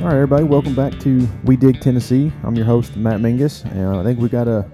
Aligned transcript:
All 0.00 0.06
right, 0.06 0.14
everybody, 0.14 0.44
welcome 0.44 0.74
back 0.74 0.98
to 1.00 1.28
We 1.44 1.58
Dig 1.58 1.78
Tennessee. 1.82 2.32
I'm 2.42 2.56
your 2.56 2.64
host, 2.64 2.96
Matt 2.96 3.20
Mingus, 3.20 3.70
and 3.70 3.96
I 3.96 4.02
think 4.02 4.18
we 4.18 4.30
got 4.30 4.48
a, 4.48 4.66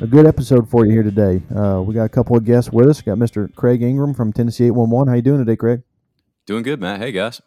a 0.00 0.06
good 0.06 0.26
episode 0.26 0.70
for 0.70 0.86
you 0.86 0.92
here 0.92 1.02
today. 1.02 1.42
Uh, 1.52 1.82
we 1.82 1.92
got 1.92 2.04
a 2.04 2.08
couple 2.08 2.36
of 2.36 2.44
guests 2.44 2.70
with 2.70 2.86
us. 2.86 3.04
We 3.04 3.10
got 3.10 3.18
Mr. 3.18 3.52
Craig 3.56 3.82
Ingram 3.82 4.14
from 4.14 4.32
Tennessee 4.32 4.66
811. 4.66 5.08
How 5.08 5.16
you 5.16 5.22
doing 5.22 5.38
today, 5.38 5.56
Craig? 5.56 5.82
Doing 6.46 6.62
good, 6.62 6.80
Matt. 6.80 7.00
Hey, 7.00 7.10
guys. 7.10 7.42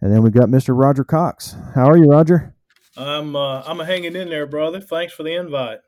And 0.00 0.10
then 0.10 0.22
we've 0.22 0.32
got 0.32 0.48
Mr. 0.48 0.74
Roger 0.74 1.04
Cox. 1.04 1.54
How 1.74 1.86
are 1.86 1.98
you, 1.98 2.06
Roger? 2.06 2.54
I'm 2.96 3.36
uh, 3.36 3.60
I'm 3.66 3.80
hanging 3.80 4.16
in 4.16 4.30
there, 4.30 4.46
brother. 4.46 4.80
Thanks 4.80 5.12
for 5.12 5.22
the 5.22 5.34
invite. 5.34 5.80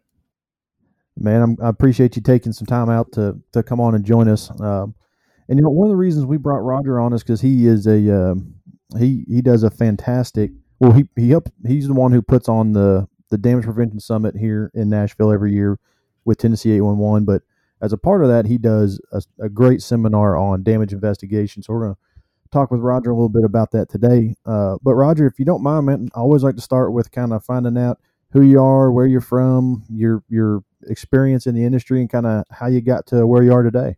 Man, 1.17 1.41
I'm, 1.41 1.57
i 1.63 1.71
appreciate 1.71 2.17
you 2.17 2.23
taking 2.23 2.53
some 2.53 2.67
time 2.67 2.91
out 2.91 3.13
to 3.13 3.41
to 3.53 3.63
come 3.63 3.81
on 3.81 3.95
and 3.95 4.05
join 4.05 4.29
us. 4.29 4.51
Um, 4.61 4.95
and 5.49 5.59
you 5.59 5.63
know, 5.63 5.71
one 5.71 5.87
of 5.87 5.91
the 5.91 5.97
reasons 5.97 6.27
we 6.27 6.37
brought 6.37 6.59
Roger 6.59 7.01
on 7.01 7.15
is 7.15 7.23
because 7.23 7.41
he 7.41 7.67
is 7.67 7.87
a 7.87 8.33
um, 8.33 8.55
he 8.99 9.25
he 9.29 9.43
does 9.43 9.63
a 9.63 9.71
fantastic. 9.71 10.53
Well, 10.81 10.93
he 10.93 11.05
he 11.17 11.31
help, 11.31 11.49
he's 11.67 11.87
the 11.87 11.95
one 11.95 12.13
who 12.13 12.23
puts 12.23 12.49
on 12.49 12.73
the 12.73 13.09
the 13.31 13.39
damage 13.39 13.65
prevention 13.65 14.01
summit 14.01 14.37
here 14.37 14.71
in 14.75 14.89
Nashville 14.89 15.33
every 15.33 15.53
year 15.53 15.79
with 16.25 16.39
Tennessee 16.39 16.73
811. 16.73 17.25
But 17.25 17.43
as 17.81 17.93
a 17.93 17.99
part 17.99 18.23
of 18.23 18.29
that, 18.29 18.47
he 18.47 18.59
does 18.59 19.01
a, 19.11 19.23
a 19.41 19.49
great 19.49 19.83
seminar 19.83 20.37
on 20.37 20.63
damage 20.63 20.93
investigation. 20.93 21.63
So 21.63 21.73
we're 21.73 21.83
gonna 21.83 21.97
talk 22.51 22.71
with 22.71 22.81
Roger 22.81 23.11
a 23.11 23.15
little 23.15 23.29
bit 23.29 23.45
about 23.45 23.71
that 23.73 23.89
today. 23.89 24.35
Uh, 24.45 24.77
but 24.83 24.95
Roger, 24.95 25.27
if 25.27 25.39
you 25.39 25.45
don't 25.45 25.63
mind, 25.63 25.87
man, 25.87 26.09
I 26.15 26.21
always 26.21 26.43
like 26.43 26.57
to 26.57 26.61
start 26.61 26.93
with 26.93 27.11
kind 27.11 27.33
of 27.33 27.45
finding 27.45 27.79
out 27.79 27.99
who 28.33 28.43
you 28.43 28.61
are, 28.63 28.93
where 28.93 29.07
you're 29.07 29.21
from, 29.21 29.85
your 29.89 30.23
your 30.29 30.63
experience 30.89 31.47
in 31.47 31.55
the 31.55 31.65
industry, 31.65 32.01
and 32.01 32.11
kind 32.11 32.27
of 32.27 32.45
how 32.51 32.67
you 32.67 32.81
got 32.81 33.07
to 33.07 33.27
where 33.27 33.43
you 33.43 33.53
are 33.53 33.63
today. 33.63 33.97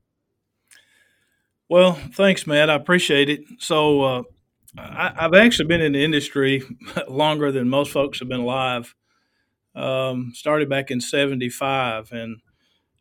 Well, 1.69 1.95
thanks, 2.13 2.47
Matt. 2.47 2.71
I 2.71 2.75
appreciate 2.75 3.29
it. 3.31 3.41
So, 3.59 4.03
uh, 4.03 4.23
I, 4.77 5.13
have 5.17 5.35
actually 5.35 5.69
been 5.69 5.81
in 5.81 5.93
the 5.93 6.05
industry 6.05 6.63
longer 7.09 7.53
than 7.53 7.69
most 7.69 7.93
folks 7.93 8.19
have 8.19 8.29
been 8.29 8.41
alive. 8.41 8.95
Um, 9.75 10.33
started 10.35 10.69
back 10.69 10.91
in 10.91 11.01
'75, 11.01 12.13
and 12.13 12.37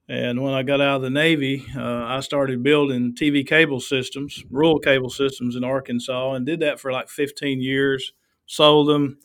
and 0.09 0.41
when 0.41 0.53
I 0.53 0.63
got 0.63 0.81
out 0.81 0.97
of 0.97 1.01
the 1.01 1.09
Navy, 1.09 1.66
uh, 1.75 2.05
I 2.05 2.19
started 2.19 2.63
building 2.63 3.16
TV 3.16 3.45
cable 3.45 3.79
systems, 3.79 4.44
rural 4.49 4.79
cable 4.79 5.09
systems 5.09 5.55
in 5.55 5.63
Arkansas, 5.63 6.33
and 6.33 6.45
did 6.45 6.59
that 6.59 6.79
for 6.79 6.91
like 6.91 7.09
15 7.09 7.61
years. 7.61 8.13
Sold 8.45 8.89
them. 8.89 9.19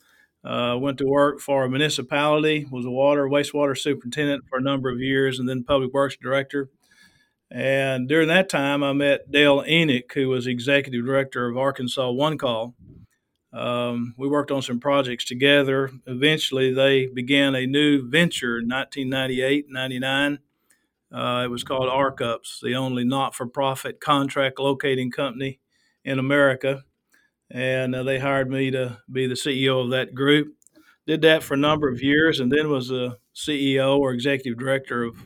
Uh, 0.44 0.76
went 0.80 0.96
to 0.98 1.06
work 1.06 1.40
for 1.40 1.64
a 1.64 1.68
municipality. 1.68 2.66
Was 2.70 2.86
a 2.86 2.90
water 2.90 3.28
wastewater 3.28 3.76
superintendent 3.76 4.44
for 4.48 4.58
a 4.58 4.62
number 4.62 4.88
of 4.88 5.00
years, 5.00 5.38
and 5.38 5.48
then 5.48 5.64
public 5.64 5.92
works 5.92 6.16
director 6.20 6.70
and 7.50 8.08
during 8.08 8.28
that 8.28 8.48
time, 8.48 8.82
I 8.82 8.92
met 8.92 9.30
Dale 9.30 9.64
Enoch, 9.66 10.12
who 10.12 10.28
was 10.28 10.46
executive 10.46 11.04
director 11.04 11.48
of 11.48 11.56
Arkansas 11.56 12.10
One 12.10 12.36
Call. 12.36 12.74
Um, 13.52 14.14
we 14.18 14.28
worked 14.28 14.50
on 14.50 14.60
some 14.60 14.78
projects 14.78 15.24
together. 15.24 15.90
Eventually, 16.06 16.74
they 16.74 17.06
began 17.06 17.54
a 17.54 17.66
new 17.66 18.06
venture 18.06 18.58
in 18.58 18.68
1998 18.68 19.66
99. 19.70 20.38
Uh, 21.10 21.42
it 21.44 21.50
was 21.50 21.64
called 21.64 21.88
ArcUps, 21.88 22.60
the 22.62 22.74
only 22.74 23.02
not 23.02 23.34
for 23.34 23.46
profit 23.46 23.98
contract 23.98 24.58
locating 24.58 25.10
company 25.10 25.58
in 26.04 26.18
America. 26.18 26.84
And 27.50 27.94
uh, 27.94 28.02
they 28.02 28.18
hired 28.18 28.50
me 28.50 28.70
to 28.72 28.98
be 29.10 29.26
the 29.26 29.34
CEO 29.34 29.82
of 29.82 29.90
that 29.92 30.14
group. 30.14 30.48
Did 31.06 31.22
that 31.22 31.42
for 31.42 31.54
a 31.54 31.58
number 31.58 31.88
of 31.88 32.02
years 32.02 32.40
and 32.40 32.52
then 32.52 32.68
was 32.68 32.88
the 32.88 33.16
CEO 33.34 33.98
or 33.98 34.12
executive 34.12 34.58
director 34.58 35.04
of 35.04 35.16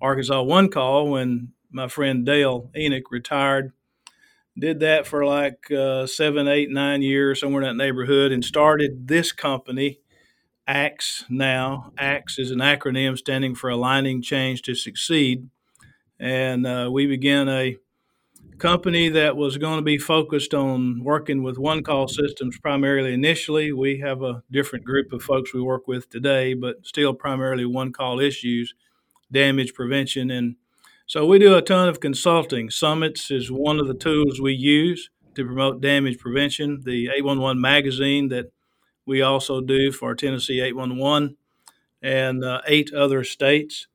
Arkansas 0.00 0.42
One 0.42 0.68
Call 0.68 1.10
when 1.10 1.52
my 1.70 1.88
friend 1.88 2.24
Dale 2.24 2.70
Enoch 2.76 3.10
retired. 3.10 3.72
Did 4.58 4.80
that 4.80 5.06
for 5.06 5.24
like 5.24 5.70
uh, 5.70 6.06
seven, 6.06 6.48
eight, 6.48 6.70
nine 6.70 7.02
years, 7.02 7.40
somewhere 7.40 7.62
in 7.62 7.68
that 7.68 7.82
neighborhood, 7.82 8.32
and 8.32 8.44
started 8.44 9.06
this 9.06 9.30
company, 9.30 10.00
ACTS 10.66 11.24
now. 11.28 11.92
ACTS 11.96 12.38
is 12.38 12.50
an 12.50 12.58
acronym 12.58 13.16
standing 13.16 13.54
for 13.54 13.70
Aligning 13.70 14.20
Change 14.20 14.62
to 14.62 14.74
Succeed. 14.74 15.48
And 16.18 16.66
uh, 16.66 16.90
we 16.92 17.06
began 17.06 17.48
a 17.48 17.76
company 18.58 19.08
that 19.08 19.36
was 19.36 19.56
going 19.56 19.78
to 19.78 19.84
be 19.84 19.98
focused 19.98 20.52
on 20.52 21.02
working 21.04 21.42
with 21.42 21.58
one 21.58 21.82
call 21.82 22.08
systems 22.08 22.58
primarily 22.58 23.14
initially. 23.14 23.72
We 23.72 24.00
have 24.00 24.22
a 24.22 24.42
different 24.50 24.84
group 24.84 25.12
of 25.12 25.22
folks 25.22 25.54
we 25.54 25.62
work 25.62 25.86
with 25.86 26.10
today, 26.10 26.54
but 26.54 26.84
still 26.84 27.14
primarily 27.14 27.64
one 27.64 27.92
call 27.92 28.18
issues, 28.18 28.74
damage 29.30 29.74
prevention, 29.74 30.30
and 30.30 30.56
so 31.08 31.24
we 31.24 31.38
do 31.38 31.54
a 31.54 31.62
ton 31.62 31.88
of 31.88 32.00
consulting. 32.00 32.68
Summits 32.68 33.30
is 33.30 33.50
one 33.50 33.80
of 33.80 33.88
the 33.88 33.94
tools 33.94 34.42
we 34.42 34.52
use 34.52 35.08
to 35.36 35.44
promote 35.46 35.80
damage 35.80 36.18
prevention. 36.18 36.82
The 36.84 37.08
811 37.08 37.58
magazine 37.58 38.28
that 38.28 38.52
we 39.06 39.22
also 39.22 39.62
do 39.62 39.90
for 39.90 40.14
Tennessee 40.14 40.60
811 40.60 41.38
and 42.02 42.44
uh, 42.44 42.60
eight 42.66 42.92
other 42.92 43.24
states 43.24 43.86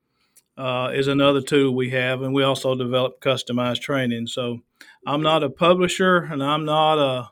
uh, 0.57 0.89
is 0.91 1.07
another 1.07 1.41
tool 1.41 1.75
we 1.75 1.91
have, 1.91 2.23
and 2.23 2.33
we 2.33 2.41
also 2.41 2.73
develop 2.73 3.21
customized 3.21 3.81
training. 3.81 4.25
So 4.25 4.61
I'm 5.05 5.21
not 5.21 5.43
a 5.43 5.51
publisher, 5.51 6.17
and 6.17 6.43
I'm 6.43 6.65
not 6.65 6.97
a 6.97 7.29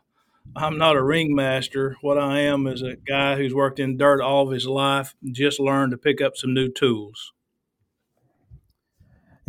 I'm 0.55 0.77
not 0.77 0.95
a 0.95 1.03
ringmaster. 1.03 1.95
What 2.01 2.19
I 2.19 2.41
am 2.41 2.67
is 2.67 2.83
a 2.83 2.97
guy 2.97 3.35
who's 3.35 3.55
worked 3.55 3.79
in 3.79 3.97
dirt 3.97 4.21
all 4.21 4.47
of 4.47 4.53
his 4.53 4.67
life, 4.67 5.15
just 5.31 5.59
learned 5.59 5.89
to 5.91 5.97
pick 5.97 6.21
up 6.21 6.37
some 6.37 6.53
new 6.53 6.69
tools. 6.71 7.33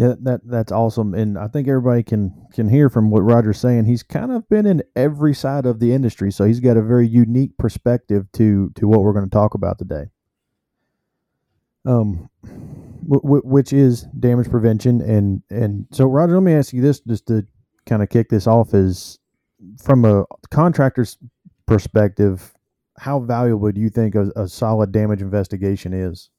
Yeah, 0.03 0.15
that 0.23 0.41
that's 0.45 0.73
awesome, 0.73 1.15
and 1.15 1.39
I 1.39 1.49
think 1.49 1.69
everybody 1.69 2.03
can 2.03 2.35
can 2.53 2.69
hear 2.69 2.91
from 2.91 3.11
what 3.11 3.23
Roger's 3.23 3.61
saying. 3.61 3.85
He's 3.85 4.03
kind 4.03 4.33
of 4.33 4.49
been 4.49 4.67
in 4.67 4.83
every 4.97 5.35
side 5.35 5.67
of 5.67 5.81
the 5.81 5.93
industry, 5.95 6.33
so 6.33 6.45
he's 6.45 6.61
got 6.61 6.77
a 6.77 6.83
very 6.83 7.09
unique 7.09 7.57
perspective 7.59 8.27
to 8.33 8.73
to 8.77 8.89
what 8.89 9.03
we're 9.03 9.13
going 9.15 9.31
to 9.31 9.31
talk 9.31 9.55
about 9.55 9.79
today. 9.79 10.07
Um, 11.87 12.29
w- 13.09 13.23
w- 13.23 13.43
which 13.45 13.73
is 13.73 14.03
damage 14.19 14.51
prevention, 14.51 15.03
and 15.03 15.45
and 15.51 15.87
so 15.93 16.07
Roger, 16.07 16.35
let 16.35 16.43
me 16.43 16.55
ask 16.55 16.73
you 16.73 16.83
this, 16.83 17.01
just 17.01 17.29
to 17.29 17.47
kind 17.87 18.03
of 18.03 18.11
kick 18.11 18.29
this 18.31 18.49
off, 18.49 18.75
is 18.75 19.21
from 19.81 20.05
a 20.05 20.25
contractor's 20.51 21.19
perspective, 21.67 22.55
how 22.99 23.21
valuable 23.21 23.73
do 23.73 23.81
you 23.81 23.91
think 23.91 24.17
a, 24.17 24.33
a 24.37 24.49
solid 24.49 24.93
damage 24.93 25.23
investigation 25.23 25.95
is? 25.95 26.32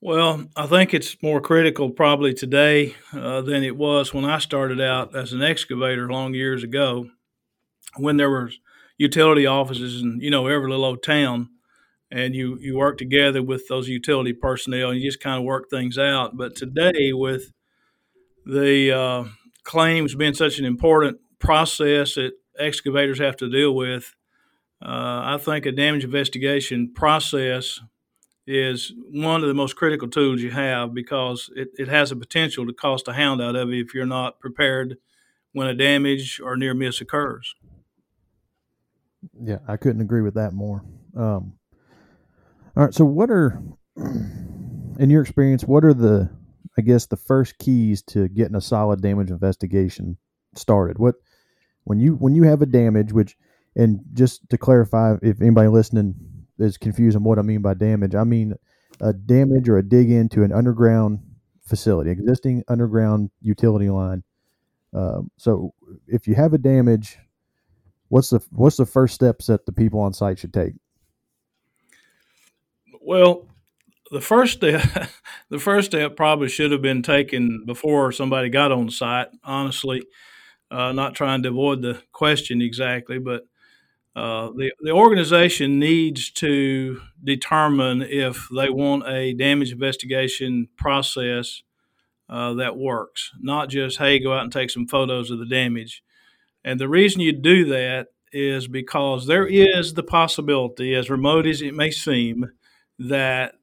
Well, 0.00 0.46
I 0.54 0.66
think 0.66 0.94
it's 0.94 1.20
more 1.22 1.40
critical 1.40 1.90
probably 1.90 2.32
today 2.32 2.94
uh, 3.12 3.40
than 3.40 3.64
it 3.64 3.76
was 3.76 4.14
when 4.14 4.24
I 4.24 4.38
started 4.38 4.80
out 4.80 5.16
as 5.16 5.32
an 5.32 5.42
excavator 5.42 6.08
long 6.08 6.34
years 6.34 6.62
ago, 6.62 7.08
when 7.96 8.16
there 8.16 8.30
were 8.30 8.50
utility 8.96 9.46
offices 9.46 10.02
in 10.02 10.20
you 10.20 10.30
know 10.30 10.46
every 10.46 10.70
little 10.70 10.84
old 10.84 11.02
town, 11.02 11.50
and 12.12 12.34
you 12.34 12.58
you 12.60 12.76
work 12.76 12.98
together 12.98 13.42
with 13.42 13.68
those 13.68 13.88
utility 13.88 14.32
personnel 14.32 14.90
and 14.90 15.00
you 15.00 15.08
just 15.08 15.20
kind 15.20 15.38
of 15.38 15.44
work 15.44 15.68
things 15.70 15.98
out. 15.98 16.36
But 16.36 16.54
today, 16.54 17.12
with 17.12 17.52
the 18.46 18.92
uh, 18.92 19.24
claims 19.64 20.14
being 20.14 20.34
such 20.34 20.58
an 20.58 20.64
important 20.64 21.18
process 21.40 22.14
that 22.14 22.32
excavators 22.58 23.18
have 23.18 23.36
to 23.38 23.50
deal 23.50 23.74
with, 23.74 24.14
uh, 24.80 25.22
I 25.24 25.38
think 25.40 25.66
a 25.66 25.72
damage 25.72 26.04
investigation 26.04 26.92
process 26.94 27.80
is 28.48 28.94
one 29.10 29.42
of 29.42 29.48
the 29.48 29.54
most 29.54 29.76
critical 29.76 30.08
tools 30.08 30.40
you 30.40 30.50
have 30.50 30.94
because 30.94 31.50
it, 31.54 31.68
it 31.78 31.86
has 31.88 32.10
a 32.10 32.16
potential 32.16 32.66
to 32.66 32.72
cost 32.72 33.06
a 33.06 33.12
hound 33.12 33.42
out 33.42 33.54
of 33.54 33.68
you 33.68 33.84
if 33.84 33.92
you're 33.92 34.06
not 34.06 34.40
prepared 34.40 34.96
when 35.52 35.68
a 35.68 35.74
damage 35.74 36.40
or 36.42 36.56
near 36.56 36.72
miss 36.72 37.00
occurs. 37.02 37.54
Yeah, 39.38 39.58
I 39.68 39.76
couldn't 39.76 40.00
agree 40.00 40.22
with 40.22 40.34
that 40.34 40.54
more. 40.54 40.82
Um, 41.14 41.54
all 42.74 42.84
right, 42.84 42.94
so 42.94 43.04
what 43.04 43.30
are, 43.30 43.60
in 43.96 45.10
your 45.10 45.20
experience, 45.20 45.64
what 45.64 45.84
are 45.84 45.94
the, 45.94 46.30
I 46.78 46.80
guess, 46.80 47.04
the 47.04 47.16
first 47.16 47.58
keys 47.58 48.00
to 48.04 48.28
getting 48.28 48.56
a 48.56 48.62
solid 48.62 49.02
damage 49.02 49.30
investigation 49.30 50.16
started? 50.54 50.98
What, 50.98 51.16
when 51.84 52.00
you 52.00 52.14
when 52.14 52.34
you 52.34 52.44
have 52.44 52.62
a 52.62 52.66
damage, 52.66 53.12
which, 53.12 53.36
and 53.74 54.00
just 54.12 54.48
to 54.50 54.58
clarify, 54.58 55.16
if 55.22 55.40
anybody 55.40 55.68
listening 55.68 56.14
is 56.58 56.76
confusing 56.76 57.22
what 57.22 57.38
I 57.38 57.42
mean 57.42 57.62
by 57.62 57.74
damage. 57.74 58.14
I 58.14 58.24
mean 58.24 58.54
a 59.00 59.12
damage 59.12 59.68
or 59.68 59.78
a 59.78 59.82
dig 59.82 60.10
into 60.10 60.42
an 60.42 60.52
underground 60.52 61.20
facility, 61.64 62.10
existing 62.10 62.64
underground 62.68 63.30
utility 63.40 63.90
line. 63.90 64.22
Uh, 64.94 65.20
so 65.36 65.74
if 66.06 66.26
you 66.26 66.34
have 66.34 66.54
a 66.54 66.58
damage, 66.58 67.18
what's 68.08 68.30
the 68.30 68.40
what's 68.50 68.76
the 68.76 68.86
first 68.86 69.14
steps 69.14 69.46
that 69.46 69.66
the 69.66 69.72
people 69.72 70.00
on 70.00 70.12
site 70.12 70.38
should 70.38 70.54
take? 70.54 70.72
Well, 73.00 73.46
the 74.10 74.20
first 74.20 74.54
step 74.54 74.82
the 75.50 75.58
first 75.58 75.90
step 75.90 76.16
probably 76.16 76.48
should 76.48 76.72
have 76.72 76.82
been 76.82 77.02
taken 77.02 77.64
before 77.66 78.12
somebody 78.12 78.48
got 78.48 78.72
on 78.72 78.90
site. 78.90 79.28
Honestly, 79.44 80.02
uh, 80.70 80.92
not 80.92 81.14
trying 81.14 81.42
to 81.42 81.50
avoid 81.50 81.82
the 81.82 82.02
question 82.12 82.62
exactly, 82.62 83.18
but 83.18 83.46
uh, 84.16 84.50
the, 84.56 84.72
the 84.80 84.90
organization 84.90 85.78
needs 85.78 86.30
to 86.30 87.00
determine 87.22 88.02
if 88.02 88.48
they 88.54 88.68
want 88.68 89.06
a 89.06 89.32
damage 89.34 89.72
investigation 89.72 90.68
process 90.76 91.62
uh, 92.28 92.54
that 92.54 92.76
works, 92.76 93.30
not 93.40 93.68
just, 93.68 93.98
hey, 93.98 94.18
go 94.18 94.32
out 94.32 94.42
and 94.42 94.52
take 94.52 94.70
some 94.70 94.86
photos 94.86 95.30
of 95.30 95.38
the 95.38 95.46
damage. 95.46 96.02
And 96.64 96.78
the 96.78 96.88
reason 96.88 97.20
you 97.20 97.32
do 97.32 97.64
that 97.66 98.08
is 98.32 98.68
because 98.68 99.26
there 99.26 99.46
is 99.46 99.94
the 99.94 100.02
possibility, 100.02 100.94
as 100.94 101.08
remote 101.08 101.46
as 101.46 101.62
it 101.62 101.74
may 101.74 101.90
seem, 101.90 102.50
that 102.98 103.54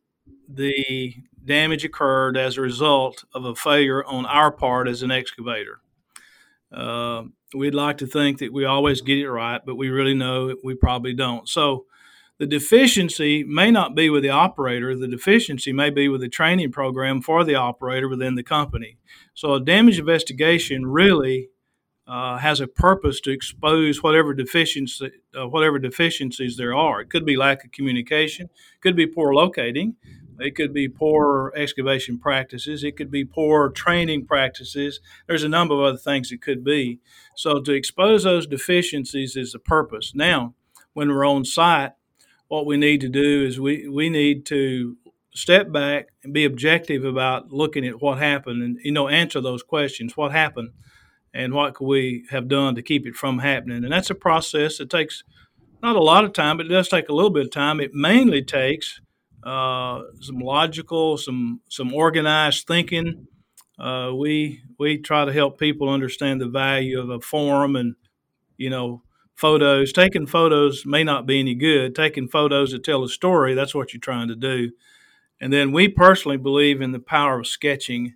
the 0.48 1.14
damage 1.44 1.86
occurred 1.86 2.38
as 2.38 2.58
a 2.58 2.62
result 2.62 3.24
of 3.34 3.46
a 3.46 3.56
failure 3.56 4.04
on 4.06 4.26
our 4.26 4.52
part 4.52 4.88
as 4.88 5.04
an 5.04 5.12
excavator. 5.12 5.82
Uh, 6.72 7.24
we'd 7.56 7.74
like 7.74 7.98
to 8.00 8.08
think 8.08 8.40
that 8.40 8.54
we 8.54 8.66
always 8.66 9.02
get 9.02 9.18
it 9.18 9.30
right, 9.30 9.62
but 9.66 9.76
we 9.76 9.90
really 9.90 10.14
know 10.14 10.56
we 10.64 10.76
probably 10.76 11.14
don't. 11.14 11.48
So 11.48 11.86
the 12.38 12.46
deficiency 12.46 13.44
may 13.44 13.72
not 13.72 13.96
be 13.96 14.10
with 14.10 14.24
the 14.24 14.30
operator, 14.30 14.96
the 14.96 15.08
deficiency 15.08 15.72
may 15.72 15.90
be 15.90 16.10
with 16.10 16.22
the 16.22 16.30
training 16.30 16.72
program 16.72 17.22
for 17.22 17.44
the 17.44 17.56
operator 17.56 18.10
within 18.10 18.36
the 18.36 18.44
company. 18.44 18.98
So 19.34 19.54
a 19.54 19.64
damage 19.64 20.00
investigation 20.00 20.86
really 20.86 21.50
uh, 22.08 22.38
has 22.38 22.60
a 22.60 22.68
purpose 22.68 23.20
to 23.22 23.32
expose 23.32 24.04
whatever 24.04 24.34
deficiency, 24.34 25.12
uh, 25.40 25.48
whatever 25.48 25.80
deficiencies 25.80 26.58
there 26.58 26.76
are. 26.76 27.02
It 27.02 27.10
could 27.10 27.26
be 27.26 27.36
lack 27.38 27.64
of 27.64 27.72
communication, 27.72 28.50
could 28.82 28.96
be 28.96 29.08
poor 29.08 29.34
locating, 29.34 29.96
it 30.40 30.56
could 30.56 30.74
be 30.74 30.88
poor 30.88 31.54
excavation 31.56 32.18
practices. 32.18 32.84
It 32.84 32.98
could 32.98 33.12
be 33.12 33.26
poor 33.26 33.70
training 33.70 34.26
practices. 34.26 35.00
There's 35.28 35.44
a 35.44 35.50
number 35.50 35.74
of 35.76 35.82
other 35.82 35.98
things 35.98 36.32
it 36.32 36.42
could 36.42 36.64
be. 36.64 37.00
So 37.36 37.62
to 37.62 37.74
expose 37.74 38.24
those 38.24 38.48
deficiencies 38.48 39.36
is 39.36 39.54
the 39.54 39.60
purpose. 39.60 40.14
Now, 40.16 40.56
when 40.94 41.10
we're 41.10 41.28
on 41.28 41.46
site, 41.46 41.92
what 42.48 42.66
we 42.66 42.78
need 42.78 43.02
to 43.02 43.10
do 43.10 43.46
is 43.46 43.60
we, 43.60 43.88
we 43.88 44.10
need 44.10 44.46
to 44.48 44.98
step 45.34 45.72
back 45.72 46.08
and 46.24 46.34
be 46.34 46.46
objective 46.46 47.04
about 47.04 47.52
looking 47.52 47.86
at 47.86 48.02
what 48.02 48.18
happened 48.18 48.64
and 48.64 48.80
you 48.84 48.92
know 48.92 49.10
answer 49.10 49.42
those 49.42 49.64
questions. 49.64 50.16
What 50.16 50.32
happened? 50.32 50.72
And 51.34 51.54
what 51.54 51.74
could 51.74 51.86
we 51.86 52.26
have 52.30 52.48
done 52.48 52.76
to 52.76 52.82
keep 52.82 53.06
it 53.06 53.16
from 53.16 53.40
happening? 53.40 53.84
And 53.84 53.92
that's 53.92 54.10
a 54.10 54.16
process 54.16 54.78
that 54.78 54.90
takes 54.90 55.24
not 55.84 55.98
a 55.98 56.02
lot 56.02 56.24
of 56.24 56.32
time, 56.32 56.56
but 56.56 56.66
it 56.66 56.70
does 56.70 56.88
take 56.88 57.10
a 57.10 57.14
little 57.14 57.30
bit 57.30 57.46
of 57.46 57.52
time. 57.52 57.82
It 57.82 57.94
mainly 57.94 58.42
takes 58.42 59.02
uh, 59.46 60.02
some 60.22 60.40
logical, 60.40 61.18
some 61.18 61.62
some 61.70 61.94
organized 61.94 62.68
thinking. 62.68 63.28
Uh, 63.78 64.12
we 64.16 64.62
we 64.80 64.98
try 64.98 65.26
to 65.26 65.32
help 65.32 65.60
people 65.60 65.90
understand 65.90 66.42
the 66.42 66.48
value 66.48 67.00
of 67.00 67.10
a 67.10 67.20
form 67.20 67.76
and 67.76 67.96
you 68.58 68.70
know 68.70 69.04
photos. 69.36 69.94
Taking 69.94 70.26
photos 70.26 70.86
may 70.86 71.04
not 71.04 71.28
be 71.28 71.40
any 71.40 71.54
good. 71.54 71.94
Taking 71.96 72.28
photos 72.28 72.72
that 72.72 72.84
tell 72.84 73.04
a 73.04 73.10
story 73.10 73.54
that's 73.54 73.76
what 73.76 73.94
you're 73.94 74.00
trying 74.02 74.30
to 74.30 74.36
do. 74.36 74.72
And 75.40 75.52
then 75.54 75.72
we 75.72 75.90
personally 75.90 76.38
believe 76.38 76.82
in 76.82 76.92
the 76.92 77.00
power 77.00 77.40
of 77.40 77.48
sketching. 77.48 78.16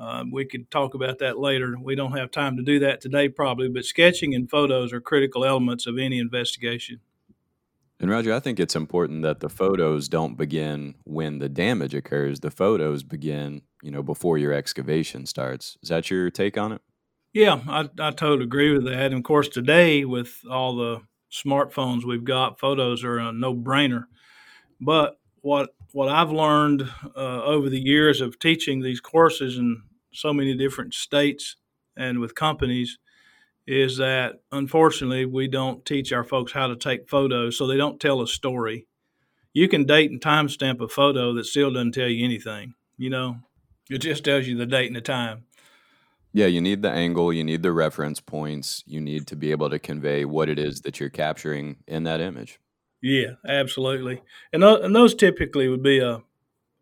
Uh, 0.00 0.24
we 0.32 0.44
could 0.44 0.70
talk 0.70 0.94
about 0.94 1.18
that 1.20 1.38
later. 1.38 1.76
We 1.80 1.94
don't 1.94 2.16
have 2.16 2.32
time 2.32 2.56
to 2.56 2.64
do 2.64 2.80
that 2.80 3.00
today, 3.00 3.28
probably, 3.28 3.68
but 3.68 3.84
sketching 3.84 4.34
and 4.34 4.50
photos 4.50 4.92
are 4.92 5.00
critical 5.00 5.44
elements 5.44 5.86
of 5.86 5.98
any 5.98 6.18
investigation. 6.18 7.00
And 8.04 8.10
Roger, 8.10 8.34
I 8.34 8.40
think 8.40 8.60
it's 8.60 8.76
important 8.76 9.22
that 9.22 9.40
the 9.40 9.48
photos 9.48 10.10
don't 10.10 10.36
begin 10.36 10.96
when 11.04 11.38
the 11.38 11.48
damage 11.48 11.94
occurs. 11.94 12.40
The 12.40 12.50
photos 12.50 13.02
begin, 13.02 13.62
you 13.82 13.90
know, 13.90 14.02
before 14.02 14.36
your 14.36 14.52
excavation 14.52 15.24
starts. 15.24 15.78
Is 15.82 15.88
that 15.88 16.10
your 16.10 16.28
take 16.28 16.58
on 16.58 16.72
it? 16.72 16.82
Yeah, 17.32 17.62
I, 17.66 17.88
I 17.98 18.10
totally 18.10 18.44
agree 18.44 18.74
with 18.74 18.84
that. 18.84 19.06
And 19.06 19.14
of 19.14 19.22
course, 19.22 19.48
today 19.48 20.04
with 20.04 20.34
all 20.50 20.76
the 20.76 21.00
smartphones 21.32 22.04
we've 22.04 22.24
got, 22.26 22.60
photos 22.60 23.02
are 23.04 23.16
a 23.16 23.32
no-brainer. 23.32 24.04
But 24.82 25.18
what 25.40 25.70
what 25.92 26.10
I've 26.10 26.30
learned 26.30 26.86
uh, 27.16 27.42
over 27.44 27.70
the 27.70 27.80
years 27.80 28.20
of 28.20 28.38
teaching 28.38 28.82
these 28.82 29.00
courses 29.00 29.56
in 29.56 29.80
so 30.12 30.34
many 30.34 30.54
different 30.54 30.92
states 30.92 31.56
and 31.96 32.18
with 32.18 32.34
companies 32.34 32.98
is 33.66 33.96
that 33.96 34.40
unfortunately 34.52 35.24
we 35.24 35.48
don't 35.48 35.84
teach 35.84 36.12
our 36.12 36.24
folks 36.24 36.52
how 36.52 36.66
to 36.66 36.76
take 36.76 37.08
photos, 37.08 37.56
so 37.56 37.66
they 37.66 37.76
don't 37.76 38.00
tell 38.00 38.20
a 38.20 38.26
story. 38.26 38.86
You 39.52 39.68
can 39.68 39.84
date 39.84 40.10
and 40.10 40.20
timestamp 40.20 40.80
a 40.80 40.88
photo 40.88 41.32
that 41.34 41.44
still 41.44 41.72
doesn't 41.72 41.92
tell 41.92 42.08
you 42.08 42.24
anything. 42.24 42.74
You 42.98 43.10
know, 43.10 43.38
it 43.88 43.98
just 43.98 44.24
tells 44.24 44.46
you 44.46 44.56
the 44.56 44.66
date 44.66 44.88
and 44.88 44.96
the 44.96 45.00
time. 45.00 45.44
Yeah, 46.32 46.46
you 46.46 46.60
need 46.60 46.82
the 46.82 46.90
angle, 46.90 47.32
you 47.32 47.44
need 47.44 47.62
the 47.62 47.70
reference 47.70 48.20
points, 48.20 48.82
you 48.86 49.00
need 49.00 49.28
to 49.28 49.36
be 49.36 49.52
able 49.52 49.70
to 49.70 49.78
convey 49.78 50.24
what 50.24 50.48
it 50.48 50.58
is 50.58 50.80
that 50.80 50.98
you're 50.98 51.08
capturing 51.08 51.76
in 51.86 52.02
that 52.04 52.20
image. 52.20 52.58
Yeah, 53.00 53.34
absolutely. 53.46 54.20
And, 54.52 54.62
th- 54.62 54.80
and 54.82 54.96
those 54.96 55.14
typically 55.14 55.68
would 55.68 55.82
be 55.82 56.00
a, 56.00 56.22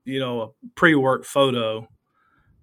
you 0.07 0.21
know, 0.21 0.41
a 0.41 0.49
pre-work 0.75 1.27
photo 1.27 1.87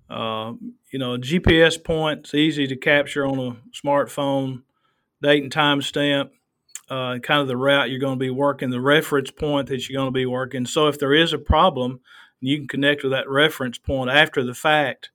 uh, 0.10 0.54
you 0.92 1.00
know, 1.00 1.18
GPS 1.18 1.82
points 1.82 2.34
easy 2.34 2.68
to 2.68 2.76
capture 2.76 3.26
on 3.26 3.40
a 3.40 3.58
smartphone, 3.76 4.64
date 5.22 5.44
and 5.44 5.52
time 5.52 5.82
stamp, 5.82 6.32
uh, 6.90 7.20
kind 7.20 7.42
of 7.42 7.48
the 7.48 7.58
route 7.58 7.90
you're 7.90 8.00
going 8.00 8.18
to 8.18 8.20
be 8.20 8.30
working, 8.30 8.70
the 8.70 8.82
reference 8.82 9.32
point 9.32 9.68
that 9.68 9.88
you're 9.88 10.00
going 10.00 10.08
to 10.08 10.18
be 10.18 10.26
working. 10.26 10.66
So 10.66 10.88
if 10.88 11.00
there 11.00 11.14
is 11.14 11.34
a 11.34 11.38
problem, 11.38 12.00
you 12.42 12.58
can 12.58 12.68
connect 12.68 13.04
with 13.04 13.12
that 13.12 13.30
reference 13.30 13.78
point 13.78 14.10
after 14.10 14.44
the 14.44 14.56
fact. 14.56 15.12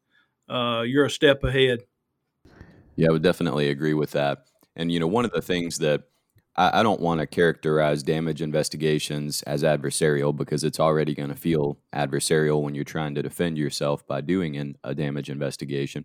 Uh, 0.49 0.83
you're 0.83 1.07
a 1.07 1.11
step 1.11 1.43
ahead. 1.43 1.81
Yeah, 2.97 3.09
I 3.09 3.13
would 3.13 3.23
definitely 3.23 3.71
agree 3.71 3.95
with 3.95 4.13
that. 4.13 4.45
And 4.77 4.93
you 4.93 5.01
know, 5.01 5.07
one 5.07 5.25
of 5.25 5.33
the 5.33 5.43
things 5.43 5.79
that 5.79 6.05
I, 6.57 6.81
I 6.81 6.83
don't 6.83 7.01
want 7.01 7.21
to 7.21 7.27
characterize 7.27 8.03
damage 8.03 8.43
investigations 8.43 9.43
as 9.43 9.63
adversarial 9.63 10.35
because 10.35 10.65
it's 10.65 10.81
already 10.81 11.15
going 11.15 11.31
to 11.31 11.37
feel 11.37 11.79
adversarial 11.95 12.63
when 12.63 12.75
you're 12.75 12.85
trying 12.85 13.15
to 13.15 13.23
defend 13.23 13.59
yourself 13.59 14.07
by 14.07 14.21
doing 14.21 14.57
an, 14.57 14.77
a 14.85 14.95
damage 14.95 15.31
investigation. 15.31 16.05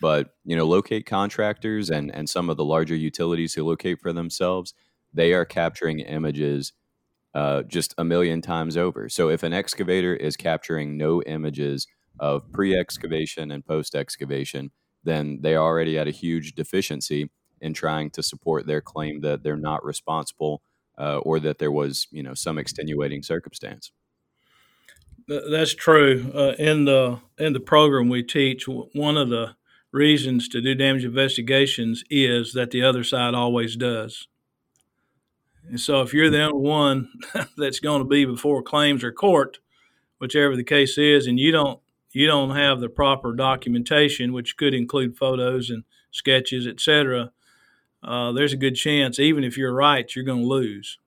But 0.00 0.34
you 0.44 0.56
know, 0.56 0.66
locate 0.66 1.04
contractors 1.04 1.90
and 1.90 2.14
and 2.14 2.28
some 2.28 2.48
of 2.48 2.56
the 2.56 2.64
larger 2.64 2.96
utilities 2.96 3.54
who 3.54 3.64
locate 3.64 4.00
for 4.00 4.12
themselves, 4.12 4.72
they 5.12 5.34
are 5.34 5.44
capturing 5.44 6.00
images 6.00 6.72
uh, 7.34 7.62
just 7.62 7.94
a 7.98 8.04
million 8.04 8.40
times 8.40 8.76
over. 8.76 9.08
So 9.08 9.28
if 9.28 9.42
an 9.42 9.52
excavator 9.52 10.16
is 10.16 10.36
capturing 10.36 10.96
no 10.96 11.22
images 11.22 11.86
of 12.18 12.50
pre-excavation 12.52 13.50
and 13.50 13.64
post-excavation, 13.64 14.72
then 15.04 15.38
they 15.42 15.54
are 15.54 15.64
already 15.64 15.96
at 15.98 16.08
a 16.08 16.12
huge 16.12 16.54
deficiency 16.54 17.30
in 17.60 17.74
trying 17.74 18.10
to 18.10 18.22
support 18.22 18.66
their 18.66 18.80
claim 18.80 19.20
that 19.20 19.42
they're 19.42 19.56
not 19.56 19.84
responsible 19.84 20.62
uh, 20.98 21.18
or 21.18 21.40
that 21.40 21.58
there 21.58 21.72
was, 21.72 22.06
you 22.10 22.22
know, 22.22 22.34
some 22.34 22.58
extenuating 22.58 23.22
circumstance. 23.22 23.92
That's 25.28 25.74
true. 25.74 26.30
Uh, 26.34 26.54
in 26.58 26.86
the 26.86 27.20
in 27.38 27.52
the 27.52 27.60
program 27.60 28.08
we 28.08 28.22
teach, 28.22 28.66
one 28.66 29.16
of 29.16 29.28
the 29.28 29.54
reasons 29.92 30.48
to 30.48 30.60
do 30.60 30.74
damage 30.74 31.04
investigations 31.04 32.04
is 32.10 32.52
that 32.52 32.70
the 32.70 32.82
other 32.82 33.04
side 33.04 33.34
always 33.34 33.76
does. 33.76 34.26
And 35.68 35.80
so, 35.80 36.02
if 36.02 36.12
you're 36.12 36.30
the 36.30 36.42
only 36.42 36.68
one 36.68 37.12
that's 37.56 37.80
going 37.80 38.02
to 38.02 38.08
be 38.08 38.24
before 38.24 38.62
claims 38.62 39.04
or 39.04 39.12
court, 39.12 39.58
whichever 40.18 40.56
the 40.56 40.64
case 40.64 40.98
is, 40.98 41.26
and 41.26 41.38
you 41.38 41.52
don't 41.52 41.80
you 42.12 42.26
don't 42.26 42.56
have 42.56 42.80
the 42.80 42.88
proper 42.88 43.32
documentation, 43.32 44.32
which 44.32 44.56
could 44.56 44.74
include 44.74 45.16
photos 45.16 45.70
and 45.70 45.84
sketches, 46.10 46.66
etc., 46.66 47.30
uh, 48.02 48.32
there's 48.32 48.52
a 48.52 48.56
good 48.56 48.74
chance, 48.74 49.18
even 49.18 49.44
if 49.44 49.56
you're 49.56 49.74
right, 49.74 50.14
you're 50.14 50.24
going 50.24 50.42
to 50.42 50.46
lose. 50.46 50.98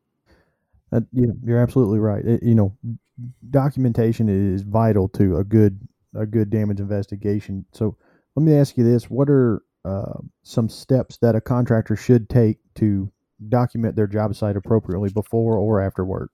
Uh, 0.92 1.02
yeah, 1.12 1.32
you're 1.44 1.62
absolutely 1.62 2.00
right. 2.00 2.24
It, 2.24 2.44
you 2.44 2.54
know, 2.54 2.78
documentation 3.50 4.30
is 4.30 4.62
vital 4.62 5.10
to 5.10 5.38
a 5.38 5.44
good 5.44 5.80
a 6.16 6.28
good 6.28 6.52
damage 6.52 6.80
investigation. 6.80 7.66
So 7.72 7.98
let 8.36 8.44
me 8.44 8.56
ask 8.56 8.78
you 8.78 8.84
this: 8.84 9.10
What 9.10 9.30
are 9.30 9.64
uh, 9.84 10.20
some 10.44 10.70
steps 10.70 11.18
that 11.18 11.36
a 11.36 11.42
contractor 11.42 11.96
should 11.96 12.30
take 12.30 12.58
to 12.76 13.12
document 13.50 13.96
their 13.96 14.08
job 14.08 14.36
site 14.36 14.56
appropriately 14.56 15.10
before 15.10 15.58
or 15.58 15.82
after 15.82 16.06
work? 16.06 16.32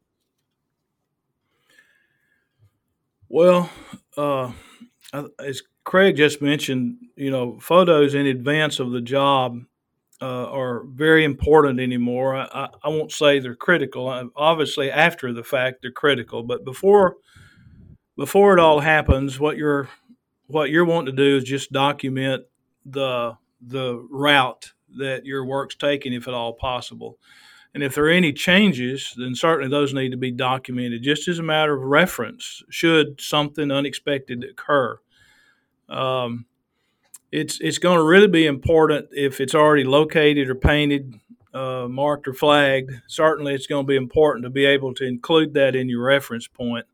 Well, 3.30 3.70
uh, 4.18 4.52
as 5.14 5.62
Craig 5.84 6.18
just 6.18 6.42
mentioned, 6.42 6.98
you 7.16 7.32
know, 7.32 7.60
photos 7.60 8.14
in 8.14 8.26
advance 8.26 8.80
of 8.80 8.92
the 8.92 9.02
job 9.02 9.62
uh, 10.22 10.46
are 10.52 10.84
very 10.86 11.24
important 11.24 11.80
anymore. 11.80 12.36
I, 12.36 12.70
I, 12.84 12.90
won't 12.90 13.12
say 13.12 13.40
they're 13.40 13.56
critical. 13.56 14.32
Obviously, 14.36 14.92
after 14.92 15.32
the 15.32 15.44
fact, 15.44 15.82
they're 15.82 15.92
critical. 15.92 16.44
But 16.44 16.66
before 16.66 17.16
before 18.18 18.54
it 18.54 18.60
all 18.60 18.82
happens, 18.82 19.40
what 19.40 19.56
you're 19.56 19.88
what 20.48 20.72
you're 20.72 20.86
wanting 20.86 21.16
to 21.16 21.24
do 21.24 21.38
is 21.38 21.44
just 21.44 21.72
document 21.72 22.44
the 22.86 23.38
the 23.62 24.06
route 24.10 24.74
that 24.98 25.26
your 25.26 25.46
work's 25.46 25.76
taking, 25.76 26.14
if 26.14 26.28
at 26.28 26.34
all 26.34 26.54
possible. 26.54 27.18
And 27.74 27.84
if 27.84 27.94
there 27.94 28.06
are 28.06 28.10
any 28.10 28.34
changes, 28.34 29.14
then 29.16 29.36
certainly 29.36 29.70
those 29.70 29.94
need 29.94 30.10
to 30.10 30.18
be 30.18 30.32
documented, 30.32 31.04
just 31.04 31.28
as 31.28 31.38
a 31.38 31.44
matter 31.44 31.76
of 31.76 31.84
reference, 31.84 32.64
should 32.70 33.22
something 33.22 33.70
unexpected 33.70 34.44
occur. 34.44 35.00
Um, 35.88 36.46
it's 37.32 37.60
it's 37.60 37.78
going 37.78 37.98
to 37.98 38.04
really 38.04 38.28
be 38.28 38.46
important 38.46 39.10
if 39.12 39.40
it's 39.40 39.56
already 39.56 39.84
located 39.84 40.50
or 40.50 40.56
painted, 40.56 41.20
uh, 41.54 41.88
marked 41.88 42.28
or 42.28 42.34
flagged. 42.34 42.92
Certainly, 43.08 43.54
it's 43.56 43.68
going 43.68 43.86
to 43.86 43.88
be 43.88 43.96
important 43.96 44.44
to 44.44 44.50
be 44.50 44.66
able 44.66 44.94
to 44.96 45.06
include 45.06 45.54
that 45.54 45.76
in 45.76 45.90
your 45.90 46.04
reference 46.04 46.48
point. 46.48 46.86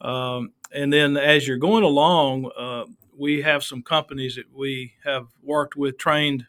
Um, 0.00 0.52
and 0.72 0.92
then 0.92 1.16
as 1.16 1.48
you're 1.48 1.56
going 1.56 1.82
along, 1.82 2.50
uh, 2.56 2.84
we 3.16 3.42
have 3.42 3.64
some 3.64 3.82
companies 3.82 4.36
that 4.36 4.54
we 4.54 4.92
have 5.04 5.28
worked 5.42 5.76
with, 5.76 5.98
trained 5.98 6.46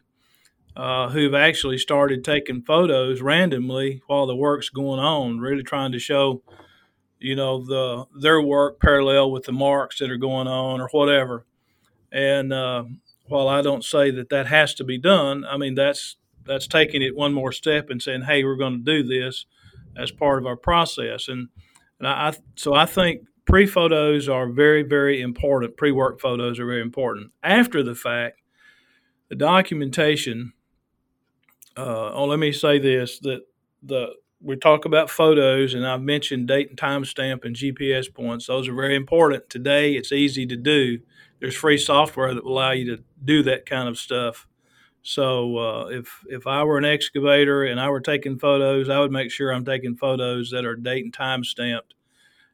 uh, 0.76 1.08
who've 1.08 1.34
actually 1.34 1.78
started 1.78 2.24
taking 2.24 2.62
photos 2.62 3.20
randomly 3.20 4.02
while 4.06 4.26
the 4.26 4.36
work's 4.36 4.68
going 4.68 5.00
on, 5.00 5.40
really 5.40 5.64
trying 5.64 5.90
to 5.92 5.98
show, 5.98 6.42
you 7.18 7.34
know, 7.34 7.64
the 7.64 8.04
their 8.20 8.40
work 8.40 8.80
parallel 8.80 9.32
with 9.32 9.44
the 9.44 9.52
marks 9.52 9.98
that 9.98 10.10
are 10.10 10.16
going 10.16 10.46
on 10.46 10.80
or 10.80 10.88
whatever. 10.92 11.44
And 12.12 12.52
uh, 12.52 12.84
while 13.26 13.48
I 13.48 13.62
don't 13.62 13.84
say 13.84 14.10
that 14.10 14.30
that 14.30 14.46
has 14.46 14.74
to 14.74 14.84
be 14.84 14.98
done, 14.98 15.44
I 15.44 15.56
mean 15.56 15.74
that's 15.74 16.16
that's 16.44 16.66
taking 16.66 17.02
it 17.02 17.16
one 17.16 17.32
more 17.32 17.52
step 17.52 17.90
and 17.90 18.02
saying, 18.02 18.22
hey, 18.22 18.44
we're 18.44 18.56
going 18.56 18.84
to 18.84 19.02
do 19.02 19.06
this 19.06 19.46
as 19.96 20.10
part 20.10 20.38
of 20.38 20.46
our 20.46 20.56
process. 20.56 21.28
And 21.28 21.48
and 21.98 22.08
I 22.08 22.34
so 22.56 22.74
I 22.74 22.86
think 22.86 23.22
pre 23.44 23.66
photos 23.66 24.28
are 24.28 24.48
very 24.48 24.82
very 24.82 25.20
important. 25.20 25.76
Pre 25.76 25.92
work 25.92 26.20
photos 26.20 26.58
are 26.58 26.66
very 26.66 26.82
important. 26.82 27.32
After 27.42 27.82
the 27.82 27.94
fact, 27.94 28.40
the 29.28 29.36
documentation. 29.36 30.52
Uh, 31.76 32.10
oh, 32.12 32.24
let 32.24 32.38
me 32.38 32.52
say 32.52 32.78
this: 32.78 33.18
that 33.20 33.42
the 33.82 34.14
we 34.42 34.56
talk 34.56 34.86
about 34.86 35.10
photos, 35.10 35.74
and 35.74 35.86
I've 35.86 36.02
mentioned 36.02 36.48
date 36.48 36.70
and 36.70 36.78
timestamp 36.78 37.44
and 37.44 37.54
GPS 37.54 38.12
points. 38.12 38.46
Those 38.46 38.68
are 38.68 38.74
very 38.74 38.96
important. 38.96 39.50
Today, 39.50 39.94
it's 39.94 40.12
easy 40.12 40.46
to 40.46 40.56
do. 40.56 40.98
There's 41.40 41.56
free 41.56 41.78
software 41.78 42.34
that 42.34 42.44
will 42.44 42.52
allow 42.52 42.72
you 42.72 42.96
to 42.96 43.02
do 43.24 43.42
that 43.44 43.66
kind 43.66 43.88
of 43.88 43.98
stuff. 43.98 44.46
So 45.02 45.56
uh, 45.56 45.86
if 45.86 46.24
if 46.28 46.46
I 46.46 46.62
were 46.64 46.78
an 46.78 46.84
excavator 46.84 47.64
and 47.64 47.80
I 47.80 47.88
were 47.88 48.00
taking 48.00 48.38
photos, 48.38 48.90
I 48.90 49.00
would 49.00 49.12
make 49.12 49.30
sure 49.30 49.50
I'm 49.50 49.64
taking 49.64 49.96
photos 49.96 50.50
that 50.50 50.66
are 50.66 50.76
date 50.76 51.04
and 51.04 51.14
time 51.14 51.42
stamped, 51.42 51.94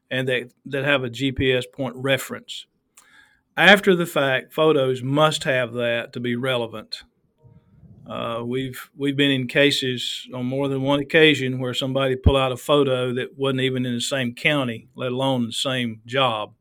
and 0.09 0.27
that 0.29 0.53
that 0.65 0.85
have 0.85 1.03
a 1.03 1.09
GPS 1.09 1.65
point 1.71 1.95
reference. 1.97 2.65
After 3.57 3.95
the 3.95 4.05
fact, 4.05 4.53
photos 4.53 5.01
must 5.01 5.43
have 5.43 5.73
that 5.73 6.13
to 6.13 6.19
be 6.19 6.35
relevant. 6.35 7.03
Uh, 8.07 8.41
we've 8.45 8.89
we've 8.95 9.17
been 9.17 9.31
in 9.31 9.47
cases 9.47 10.29
on 10.33 10.45
more 10.45 10.69
than 10.69 10.81
one 10.81 11.01
occasion 11.01 11.59
where 11.59 11.73
somebody 11.73 12.15
pulled 12.15 12.37
out 12.37 12.53
a 12.53 12.57
photo 12.57 13.13
that 13.13 13.37
wasn't 13.37 13.59
even 13.59 13.85
in 13.85 13.95
the 13.95 14.01
same 14.01 14.33
county, 14.33 14.87
let 14.95 15.11
alone 15.11 15.45
the 15.47 15.51
same 15.51 16.01
job. 16.05 16.53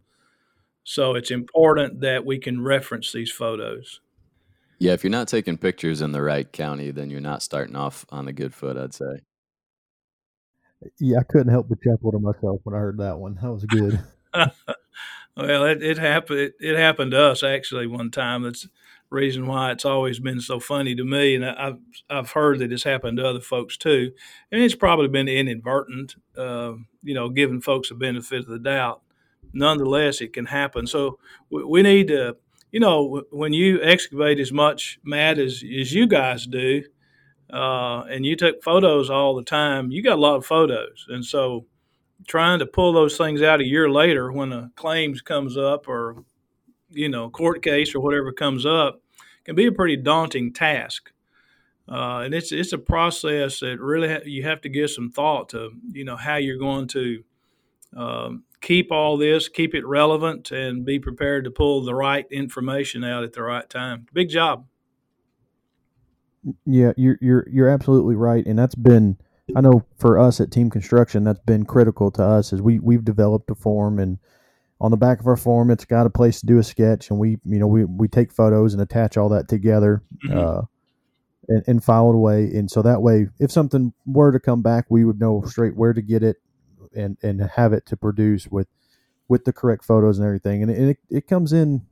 So 0.88 1.16
it's 1.16 1.32
important 1.32 2.00
that 2.02 2.24
we 2.24 2.38
can 2.38 2.62
reference 2.62 3.10
these 3.10 3.32
photos. 3.32 4.00
Yeah, 4.78 4.92
if 4.92 5.02
you're 5.02 5.10
not 5.10 5.26
taking 5.26 5.58
pictures 5.58 6.00
in 6.00 6.12
the 6.12 6.22
right 6.22 6.50
county, 6.50 6.92
then 6.92 7.10
you're 7.10 7.20
not 7.20 7.42
starting 7.42 7.74
off 7.74 8.06
on 8.10 8.28
a 8.28 8.32
good 8.32 8.54
foot, 8.54 8.76
I'd 8.76 8.94
say. 8.94 9.20
Yeah, 11.00 11.18
I 11.18 11.22
couldn't 11.24 11.48
help 11.48 11.68
but 11.68 11.82
chuckle 11.82 12.12
to 12.12 12.20
myself 12.20 12.60
when 12.62 12.76
I 12.76 12.78
heard 12.78 12.98
that 12.98 13.18
one. 13.18 13.36
That 13.42 13.52
was 13.52 13.64
good. 13.64 13.98
well, 15.36 15.64
it, 15.64 15.82
it 15.82 15.98
happened. 15.98 16.38
It, 16.38 16.54
it, 16.60 16.76
happened 16.76 17.10
to 17.10 17.20
us 17.20 17.42
actually 17.42 17.88
one 17.88 18.12
time. 18.12 18.44
That's 18.44 18.62
the 18.62 18.70
reason 19.10 19.48
why 19.48 19.72
it's 19.72 19.84
always 19.84 20.20
been 20.20 20.40
so 20.40 20.60
funny 20.60 20.94
to 20.94 21.04
me, 21.04 21.34
and 21.34 21.44
I've 21.44 21.78
I've 22.08 22.30
heard 22.30 22.60
that 22.60 22.70
it's 22.70 22.84
happened 22.84 23.16
to 23.16 23.26
other 23.26 23.40
folks 23.40 23.76
too, 23.76 24.12
and 24.52 24.62
it's 24.62 24.76
probably 24.76 25.08
been 25.08 25.26
inadvertent. 25.26 26.14
Uh, 26.38 26.74
you 27.02 27.14
know, 27.14 27.28
giving 27.28 27.60
folks 27.60 27.90
a 27.90 27.96
benefit 27.96 28.40
of 28.40 28.46
the 28.46 28.60
doubt. 28.60 29.02
Nonetheless, 29.52 30.20
it 30.20 30.32
can 30.32 30.46
happen. 30.46 30.86
So 30.86 31.18
we, 31.50 31.64
we 31.64 31.82
need 31.82 32.08
to 32.08 32.36
you 32.76 32.80
know, 32.80 33.22
when 33.30 33.54
you 33.54 33.80
excavate 33.82 34.38
as 34.38 34.52
much, 34.52 34.98
Matt, 35.02 35.38
as, 35.38 35.64
as 35.80 35.94
you 35.94 36.06
guys 36.06 36.46
do, 36.46 36.82
uh, 37.50 38.00
and 38.02 38.26
you 38.26 38.36
took 38.36 38.62
photos 38.62 39.08
all 39.08 39.34
the 39.34 39.44
time, 39.44 39.90
you 39.90 40.02
got 40.02 40.18
a 40.18 40.20
lot 40.20 40.36
of 40.36 40.44
photos. 40.44 41.06
And 41.08 41.24
so 41.24 41.64
trying 42.26 42.58
to 42.58 42.66
pull 42.66 42.92
those 42.92 43.16
things 43.16 43.40
out 43.40 43.60
a 43.60 43.66
year 43.66 43.88
later 43.88 44.32
when 44.32 44.52
a 44.52 44.70
claims 44.76 45.22
comes 45.22 45.56
up 45.56 45.88
or, 45.88 46.24
you 46.90 47.08
know, 47.08 47.30
court 47.30 47.62
case 47.62 47.94
or 47.94 48.00
whatever 48.00 48.32
comes 48.32 48.66
up 48.66 49.00
can 49.44 49.54
be 49.54 49.66
a 49.66 49.72
pretty 49.72 49.96
daunting 49.96 50.52
task. 50.52 51.10
Uh, 51.88 52.22
and 52.24 52.34
it's 52.34 52.50
it's 52.52 52.72
a 52.72 52.78
process 52.78 53.60
that 53.60 53.80
really 53.80 54.08
ha- 54.08 54.24
you 54.24 54.42
have 54.42 54.60
to 54.60 54.68
give 54.68 54.90
some 54.90 55.08
thought 55.08 55.48
to, 55.48 55.70
you 55.92 56.04
know, 56.04 56.16
how 56.16 56.36
you're 56.36 56.58
going 56.58 56.88
to 56.88 57.22
um, 57.96 58.44
keep 58.60 58.92
all 58.92 59.16
this, 59.16 59.48
keep 59.48 59.74
it 59.74 59.86
relevant, 59.86 60.50
and 60.50 60.84
be 60.84 60.98
prepared 60.98 61.44
to 61.44 61.50
pull 61.50 61.82
the 61.82 61.94
right 61.94 62.26
information 62.30 63.04
out 63.04 63.24
at 63.24 63.32
the 63.32 63.42
right 63.42 63.68
time. 63.68 64.06
Big 64.12 64.28
job. 64.28 64.66
Yeah, 66.64 66.92
you're 66.96 67.18
you're 67.20 67.46
you're 67.50 67.68
absolutely 67.68 68.14
right, 68.14 68.46
and 68.46 68.58
that's 68.58 68.76
been 68.76 69.16
I 69.54 69.60
know 69.60 69.84
for 69.98 70.18
us 70.18 70.40
at 70.40 70.50
Team 70.50 70.70
Construction 70.70 71.24
that's 71.24 71.40
been 71.40 71.64
critical 71.64 72.10
to 72.12 72.22
us 72.22 72.52
as 72.52 72.60
we 72.60 72.78
we've 72.78 73.04
developed 73.04 73.50
a 73.50 73.54
form 73.54 73.98
and 73.98 74.18
on 74.80 74.90
the 74.90 74.96
back 74.96 75.20
of 75.20 75.26
our 75.26 75.36
form 75.36 75.70
it's 75.70 75.84
got 75.84 76.06
a 76.06 76.10
place 76.10 76.40
to 76.40 76.46
do 76.46 76.58
a 76.58 76.64
sketch 76.64 77.10
and 77.10 77.18
we 77.18 77.38
you 77.44 77.58
know 77.58 77.66
we 77.66 77.84
we 77.84 78.08
take 78.08 78.32
photos 78.32 78.72
and 78.72 78.82
attach 78.82 79.16
all 79.16 79.28
that 79.28 79.48
together 79.48 80.02
mm-hmm. 80.26 80.38
uh, 80.38 80.62
and, 81.48 81.64
and 81.66 81.84
file 81.84 82.10
it 82.10 82.14
away 82.14 82.44
and 82.54 82.70
so 82.70 82.82
that 82.82 83.00
way 83.00 83.28
if 83.38 83.50
something 83.50 83.92
were 84.04 84.32
to 84.32 84.40
come 84.40 84.62
back 84.62 84.86
we 84.90 85.04
would 85.04 85.20
know 85.20 85.42
straight 85.46 85.76
where 85.76 85.92
to 85.92 86.02
get 86.02 86.22
it 86.22 86.36
and 86.96 87.16
and 87.22 87.40
have 87.56 87.72
it 87.72 87.86
to 87.86 87.96
produce 87.96 88.48
with 88.48 88.68
with 89.28 89.44
the 89.44 89.52
correct 89.52 89.84
photos 89.84 90.18
and 90.18 90.26
everything, 90.26 90.62
and 90.62 90.70
it 90.70 90.98
it 91.10 91.26
comes 91.26 91.52
in 91.52 91.82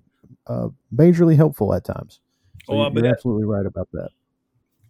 uh, 0.46 0.68
majorly 0.94 1.36
helpful 1.36 1.74
at 1.74 1.84
times. 1.84 2.20
So 2.66 2.74
oh, 2.74 2.90
you're, 2.90 3.06
absolutely 3.06 3.44
right 3.44 3.66
about 3.66 3.88
that. 3.92 4.10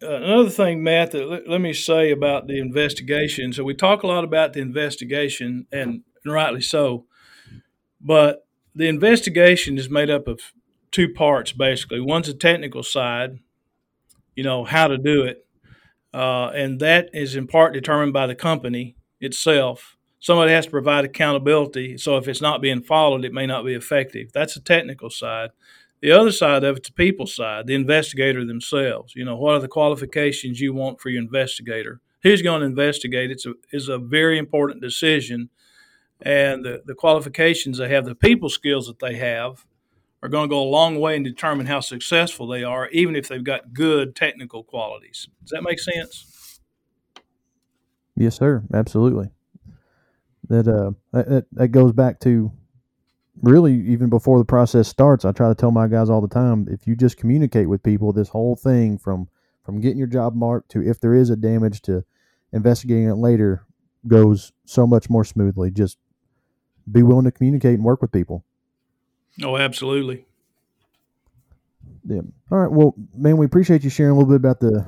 Uh, 0.01 0.15
another 0.15 0.49
thing, 0.49 0.83
Matt, 0.83 1.11
that 1.11 1.27
let, 1.27 1.47
let, 1.47 1.61
me 1.61 1.73
say 1.73 2.11
about 2.11 2.47
the 2.47 2.59
investigation. 2.59 3.53
So 3.53 3.63
we 3.63 3.73
talk 3.73 4.03
a 4.03 4.07
lot 4.07 4.23
about 4.23 4.53
the 4.53 4.61
investigation, 4.61 5.67
and, 5.71 6.03
and 6.23 6.33
rightly 6.33 6.61
so. 6.61 7.05
But 7.99 8.45
the 8.73 8.87
investigation 8.87 9.77
is 9.77 9.89
made 9.89 10.09
up 10.09 10.27
of 10.27 10.39
two 10.91 11.11
parts, 11.11 11.51
basically. 11.51 11.99
One's 11.99 12.29
a 12.29 12.33
technical 12.33 12.83
side, 12.83 13.39
you 14.35 14.43
know, 14.43 14.63
how 14.63 14.87
to 14.87 14.97
do 14.97 15.23
it, 15.23 15.45
uh, 16.13 16.49
and 16.49 16.79
that 16.79 17.09
is 17.13 17.35
in 17.35 17.47
part 17.47 17.73
determined 17.73 18.13
by 18.13 18.27
the 18.27 18.35
company 18.35 18.95
itself 19.19 19.94
somebody 20.25 20.51
has 20.53 20.65
to 20.65 20.71
provide 20.71 21.05
accountability. 21.05 21.99
So 21.99 22.17
if 22.17 22.27
it's 22.27 22.41
not 22.41 22.59
being 22.59 22.81
followed, 22.81 23.23
it 23.25 23.31
may 23.31 23.45
not 23.45 23.63
be 23.63 23.75
effective. 23.75 24.31
That's 24.33 24.55
the 24.55 24.59
technical 24.59 25.11
side. 25.11 25.51
The 26.01 26.11
other 26.11 26.31
side 26.31 26.63
of 26.63 26.77
it's 26.77 26.89
the 26.89 26.93
people 26.93 27.27
side, 27.27 27.67
the 27.67 27.75
investigator 27.75 28.43
themselves. 28.43 29.15
You 29.15 29.23
know, 29.23 29.35
what 29.35 29.53
are 29.53 29.59
the 29.59 29.67
qualifications 29.67 30.59
you 30.59 30.73
want 30.73 30.99
for 30.99 31.09
your 31.09 31.21
investigator? 31.21 32.01
Who's 32.23 32.41
going 32.41 32.61
to 32.61 32.65
investigate? 32.65 33.29
It's 33.29 33.45
a, 33.45 33.53
is 33.71 33.87
a 33.87 33.99
very 33.99 34.39
important 34.39 34.81
decision. 34.81 35.51
And 36.23 36.65
the, 36.65 36.81
the 36.83 36.95
qualifications 36.95 37.77
they 37.77 37.89
have, 37.89 38.05
the 38.05 38.15
people 38.15 38.49
skills 38.49 38.87
that 38.87 38.97
they 38.97 39.17
have, 39.17 39.63
are 40.23 40.29
going 40.29 40.49
to 40.49 40.53
go 40.53 40.59
a 40.59 40.63
long 40.63 40.99
way 40.99 41.15
and 41.15 41.23
determine 41.23 41.67
how 41.67 41.81
successful 41.81 42.47
they 42.47 42.63
are, 42.63 42.89
even 42.89 43.15
if 43.15 43.27
they've 43.27 43.43
got 43.43 43.73
good 43.73 44.15
technical 44.15 44.63
qualities. 44.63 45.29
Does 45.43 45.51
that 45.51 45.61
make 45.61 45.79
sense? 45.79 46.59
Yes, 48.15 48.35
sir. 48.35 48.63
Absolutely 48.73 49.29
that 50.49 50.67
uh 50.67 50.91
that, 51.11 51.45
that 51.51 51.67
goes 51.69 51.91
back 51.91 52.19
to 52.19 52.51
really 53.41 53.73
even 53.73 54.09
before 54.09 54.39
the 54.39 54.45
process 54.45 54.87
starts 54.87 55.25
i 55.25 55.31
try 55.31 55.49
to 55.49 55.55
tell 55.55 55.71
my 55.71 55.87
guys 55.87 56.09
all 56.09 56.21
the 56.21 56.27
time 56.27 56.67
if 56.69 56.87
you 56.87 56.95
just 56.95 57.17
communicate 57.17 57.67
with 57.67 57.83
people 57.83 58.13
this 58.13 58.29
whole 58.29 58.55
thing 58.55 58.97
from 58.97 59.27
from 59.63 59.81
getting 59.81 59.97
your 59.97 60.07
job 60.07 60.35
marked 60.35 60.69
to 60.69 60.81
if 60.81 60.99
there 60.99 61.13
is 61.13 61.29
a 61.29 61.35
damage 61.35 61.81
to 61.81 62.03
investigating 62.53 63.09
it 63.09 63.15
later 63.15 63.65
goes 64.07 64.51
so 64.65 64.85
much 64.85 65.09
more 65.09 65.23
smoothly. 65.23 65.71
Just 65.71 65.97
be 66.89 67.03
willing 67.03 67.25
to 67.25 67.31
communicate 67.31 67.73
and 67.73 67.83
work 67.83 68.01
with 68.01 68.11
people. 68.11 68.45
Oh 69.43 69.57
absolutely. 69.57 70.25
Yeah 72.07 72.21
all 72.51 72.59
right. 72.59 72.71
Well 72.71 72.95
man 73.15 73.37
we 73.37 73.45
appreciate 73.45 73.83
you 73.83 73.89
sharing 73.89 74.11
a 74.11 74.15
little 74.15 74.29
bit 74.29 74.35
about 74.37 74.59
the 74.59 74.85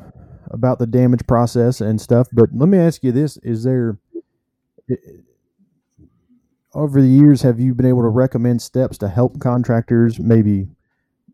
about 0.50 0.80
the 0.80 0.88
damage 0.88 1.28
process 1.28 1.82
and 1.82 2.00
stuff 2.00 2.28
but 2.32 2.50
let 2.54 2.70
me 2.70 2.78
ask 2.78 3.04
you 3.04 3.12
this. 3.12 3.38
Is 3.38 3.64
there 3.64 3.98
over 6.74 7.02
the 7.02 7.08
years 7.08 7.42
have 7.42 7.60
you 7.60 7.74
been 7.74 7.86
able 7.86 8.02
to 8.02 8.10
recommend 8.10 8.62
steps 8.62 8.98
to 9.00 9.08
help 9.08 9.40
contractors 9.40 10.20
maybe 10.20 10.68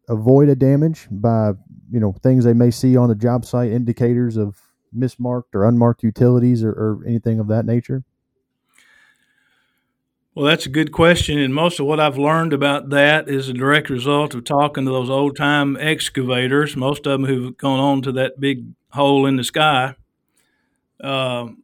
avoid 0.09 0.49
a 0.49 0.55
damage 0.55 1.07
by 1.09 1.51
you 1.91 1.99
know 1.99 2.13
things 2.23 2.43
they 2.43 2.53
may 2.53 2.71
see 2.71 2.95
on 2.97 3.09
the 3.09 3.15
job 3.15 3.45
site 3.45 3.71
indicators 3.71 4.37
of 4.37 4.61
mismarked 4.95 5.53
or 5.53 5.65
unmarked 5.65 6.03
utilities 6.03 6.63
or, 6.63 6.71
or 6.71 7.03
anything 7.07 7.39
of 7.39 7.47
that 7.47 7.65
nature 7.65 8.03
well, 10.35 10.45
that's 10.45 10.65
a 10.65 10.69
good 10.69 10.91
question. 10.91 11.37
And 11.37 11.53
most 11.53 11.79
of 11.79 11.85
what 11.85 11.99
I've 11.99 12.17
learned 12.17 12.53
about 12.53 12.89
that 12.89 13.29
is 13.29 13.49
a 13.49 13.53
direct 13.53 13.89
result 13.89 14.33
of 14.33 14.43
talking 14.43 14.85
to 14.85 14.91
those 14.91 15.09
old 15.09 15.35
time 15.35 15.77
excavators, 15.77 16.75
most 16.75 17.05
of 17.05 17.11
them 17.11 17.25
who've 17.25 17.55
gone 17.55 17.79
on 17.79 18.01
to 18.01 18.11
that 18.13 18.39
big 18.39 18.65
hole 18.89 19.27
in 19.27 19.35
the 19.35 19.43
sky. 19.43 19.95
Um, 21.01 21.62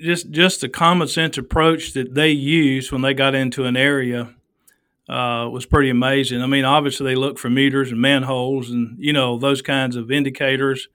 just 0.00 0.30
just 0.30 0.60
the 0.60 0.68
common 0.68 1.08
sense 1.08 1.38
approach 1.38 1.92
that 1.94 2.14
they 2.14 2.30
used 2.30 2.92
when 2.92 3.02
they 3.02 3.14
got 3.14 3.34
into 3.34 3.64
an 3.64 3.76
area 3.76 4.34
uh, 5.08 5.48
was 5.50 5.66
pretty 5.66 5.90
amazing. 5.90 6.42
I 6.42 6.46
mean, 6.46 6.64
obviously 6.64 7.06
they 7.06 7.14
look 7.16 7.38
for 7.38 7.48
meters 7.48 7.90
and 7.92 8.00
manholes 8.00 8.70
and 8.70 8.96
you 8.98 9.12
know 9.12 9.38
those 9.38 9.62
kinds 9.62 9.96
of 9.96 10.10
indicators. 10.10 10.88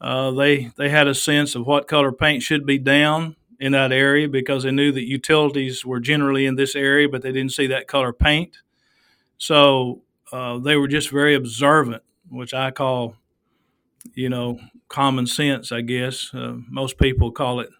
Uh, 0.00 0.30
they 0.30 0.70
they 0.76 0.88
had 0.88 1.08
a 1.08 1.14
sense 1.14 1.54
of 1.54 1.66
what 1.66 1.88
color 1.88 2.12
paint 2.12 2.42
should 2.42 2.64
be 2.64 2.78
down 2.78 3.36
in 3.58 3.72
that 3.72 3.92
area 3.92 4.26
because 4.28 4.62
they 4.62 4.70
knew 4.70 4.90
that 4.92 5.06
utilities 5.06 5.84
were 5.84 6.00
generally 6.00 6.46
in 6.46 6.56
this 6.56 6.74
area, 6.74 7.08
but 7.08 7.22
they 7.22 7.32
didn't 7.32 7.52
see 7.52 7.66
that 7.66 7.86
color 7.86 8.12
paint. 8.12 8.58
So 9.36 10.02
uh, 10.32 10.58
they 10.58 10.76
were 10.76 10.88
just 10.88 11.10
very 11.10 11.34
observant, 11.34 12.02
which 12.30 12.54
I 12.54 12.70
call 12.70 13.16
you 14.14 14.28
know, 14.28 14.58
common 14.88 15.26
sense, 15.26 15.72
I 15.72 15.80
guess. 15.82 16.32
Uh, 16.32 16.56
most 16.68 16.98
people 16.98 17.30
call 17.30 17.60
it 17.60 17.70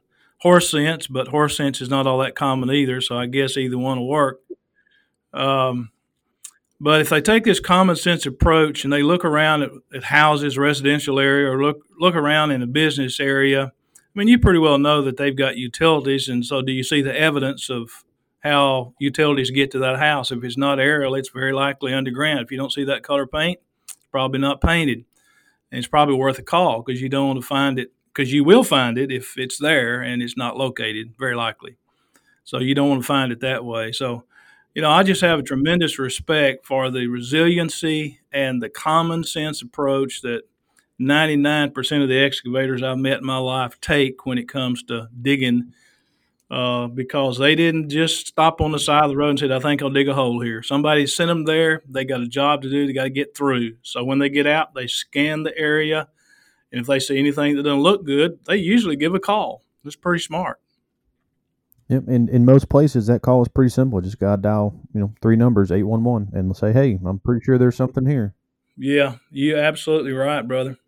horse 0.41 0.71
sense, 0.71 1.07
but 1.07 1.29
horse 1.29 1.57
sense 1.57 1.81
is 1.81 1.89
not 1.89 2.07
all 2.07 2.19
that 2.19 2.35
common 2.35 2.71
either. 2.71 3.01
So 3.01 3.17
I 3.17 3.27
guess 3.27 3.57
either 3.57 3.79
one 3.79 3.99
will 3.99 4.09
work. 4.09 4.41
Um, 5.33 5.91
but 6.81 7.03
if 7.03 7.11
they 7.11 7.21
take 7.21 7.45
this 7.45 7.61
common 7.61 7.97
sense 7.97 8.25
approach 8.25 8.85
and 8.85 8.93
they 8.93 9.03
look 9.03 9.25
around 9.25 9.63
at, 9.63 9.71
at, 9.95 10.05
houses, 10.05 10.57
residential 10.57 11.21
area, 11.21 11.51
or 11.51 11.63
look 11.63 11.85
look 11.99 12.15
around 12.15 12.53
in 12.53 12.63
a 12.63 12.67
business 12.67 13.21
area, 13.21 13.65
I 13.67 14.19
mean, 14.19 14.29
you 14.29 14.39
pretty 14.39 14.59
well 14.59 14.79
know 14.79 15.03
that 15.03 15.19
they've 15.19 15.37
got 15.37 15.59
utilities. 15.59 16.29
And 16.29 16.45
so, 16.45 16.63
do 16.63 16.73
you 16.73 16.83
see 16.83 17.03
the 17.03 17.17
evidence 17.17 17.69
of 17.69 17.91
how 18.41 18.95
utilities 18.99 19.51
get 19.51 19.71
to 19.73 19.79
that 19.81 19.99
house? 19.99 20.33
If 20.33 20.43
it's 20.43 20.57
not 20.57 20.81
aerial, 20.81 21.15
it's 21.15 21.29
very 21.29 21.53
likely 21.53 21.93
underground. 21.93 22.41
If 22.41 22.51
you 22.51 22.57
don't 22.57 22.73
see 22.73 22.85
that 22.85 23.03
color 23.03 23.27
paint, 23.27 23.59
it's 23.85 23.97
probably 24.11 24.41
not 24.41 24.63
painted, 24.63 25.05
and 25.71 25.79
it's 25.79 25.87
probably 25.87 26.15
worth 26.15 26.39
a 26.39 26.43
call 26.43 26.83
because 26.83 27.03
you 27.03 27.11
don't 27.11 27.27
want 27.29 27.41
to 27.41 27.47
find 27.47 27.79
it 27.79 27.93
because 28.13 28.33
you 28.33 28.45
will 28.45 28.65
find 28.65 28.99
it 28.99 29.11
if 29.13 29.37
it's 29.37 29.59
there 29.59 30.01
and 30.01 30.23
it's 30.23 30.37
not 30.37 30.57
located, 30.57 31.15
very 31.19 31.35
likely. 31.37 31.77
So 32.45 32.59
you 32.59 32.75
don't 32.75 32.89
want 32.89 33.03
to 33.03 33.07
find 33.07 33.33
it 33.33 33.41
that 33.41 33.65
way. 33.65 33.93
So 33.93 34.25
you 34.75 34.83
know, 34.83 34.91
I 34.91 35.03
just 35.03 35.21
have 35.23 35.41
a 35.41 35.43
tremendous 35.43 35.99
respect 35.99 36.65
for 36.65 36.91
the 36.91 37.09
resiliency 37.09 38.21
and 38.33 38.63
the 38.63 38.69
common 38.69 39.25
sense 39.25 39.63
approach 39.63 40.23
that 40.23 40.43
99% 41.01 42.03
of 42.03 42.09
the 42.09 42.19
excavators 42.19 42.83
I've 42.83 42.99
met 42.99 43.19
in 43.19 43.27
my 43.27 43.39
life 43.39 43.81
take 43.81 44.27
when 44.27 44.39
it 44.39 44.49
comes 44.49 44.83
to 44.85 45.09
digging 45.21 45.73
uh, 46.51 46.87
because 46.87 47.39
they 47.39 47.55
didn't 47.55 47.91
just 47.91 48.29
stop 48.29 48.61
on 48.61 48.71
the 48.71 48.79
side 48.79 49.05
of 49.05 49.11
the 49.11 49.17
road 49.17 49.31
and 49.31 49.39
said, 49.39 49.51
I 49.51 49.59
think 49.59 49.83
I'll 49.83 49.91
dig 49.91 50.09
a 50.09 50.15
hole 50.15 50.41
here. 50.41 50.63
Somebody 50.63 51.07
sent 51.07 51.29
them 51.29 51.45
there. 51.45 51.83
They 51.89 52.05
got 52.05 52.21
a 52.21 52.29
job 52.29 52.63
to 52.63 52.71
do. 52.71 52.87
They 52.87 52.93
got 52.93 53.05
to 53.05 53.11
get 53.11 53.37
through. 53.37 53.77
So 53.83 54.05
when 54.05 54.19
they 54.19 54.29
get 54.29 54.47
out, 54.47 54.75
they 54.75 54.87
scan 54.87 55.43
the 55.43 55.57
area. 55.57 56.09
And 56.73 56.81
if 56.81 56.87
they 56.87 57.01
see 57.01 57.19
anything 57.19 57.57
that 57.57 57.65
doesn't 57.65 57.81
look 57.81 58.05
good, 58.05 58.39
they 58.47 58.57
usually 58.57 58.97
give 58.97 59.15
a 59.15 59.21
call. 59.21 59.63
It's 59.85 59.97
pretty 59.97 60.23
smart. 60.23 60.61
Yep. 61.89 62.05
In 62.07 62.29
in 62.29 62.45
most 62.45 62.69
places, 62.69 63.09
that 63.09 63.23
call 63.23 63.43
is 63.43 63.49
pretty 63.49 63.71
simple. 63.71 64.01
Just 64.01 64.21
gotta 64.21 64.41
dial, 64.41 64.79
you 64.95 65.01
know, 65.01 65.13
three 65.21 65.35
numbers, 65.35 65.73
eight 65.73 65.83
one 65.83 66.05
one, 66.05 66.29
and 66.33 66.57
say, 66.57 66.73
"Hey, 66.73 66.99
I'm 67.05 67.19
pretty 67.19 67.45
sure 67.45 67.59
there's 67.59 67.75
something 67.75 68.07
here." 68.07 68.35
Yeah, 68.77 69.17
you're 69.33 69.59
absolutely 69.59 70.13
right, 70.13 70.47
brother. 70.47 70.79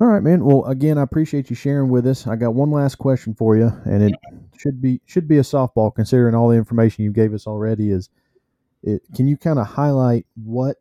All 0.00 0.08
right, 0.08 0.22
man. 0.22 0.44
Well, 0.44 0.64
again, 0.64 0.96
I 0.96 1.02
appreciate 1.02 1.50
you 1.50 1.54
sharing 1.54 1.90
with 1.90 2.06
us. 2.06 2.26
I 2.26 2.36
got 2.36 2.54
one 2.54 2.70
last 2.70 2.96
question 2.96 3.34
for 3.34 3.56
you, 3.56 3.70
and 3.84 4.02
it 4.02 4.14
should 4.58 4.80
be 4.80 5.02
should 5.04 5.28
be 5.28 5.36
a 5.36 5.42
softball 5.42 5.94
considering 5.94 6.34
all 6.34 6.48
the 6.48 6.56
information 6.56 7.04
you 7.04 7.12
gave 7.12 7.34
us 7.34 7.46
already. 7.46 7.90
Is 7.90 8.08
it? 8.82 9.02
Can 9.14 9.28
you 9.28 9.36
kind 9.36 9.58
of 9.58 9.66
highlight 9.66 10.26
what 10.42 10.78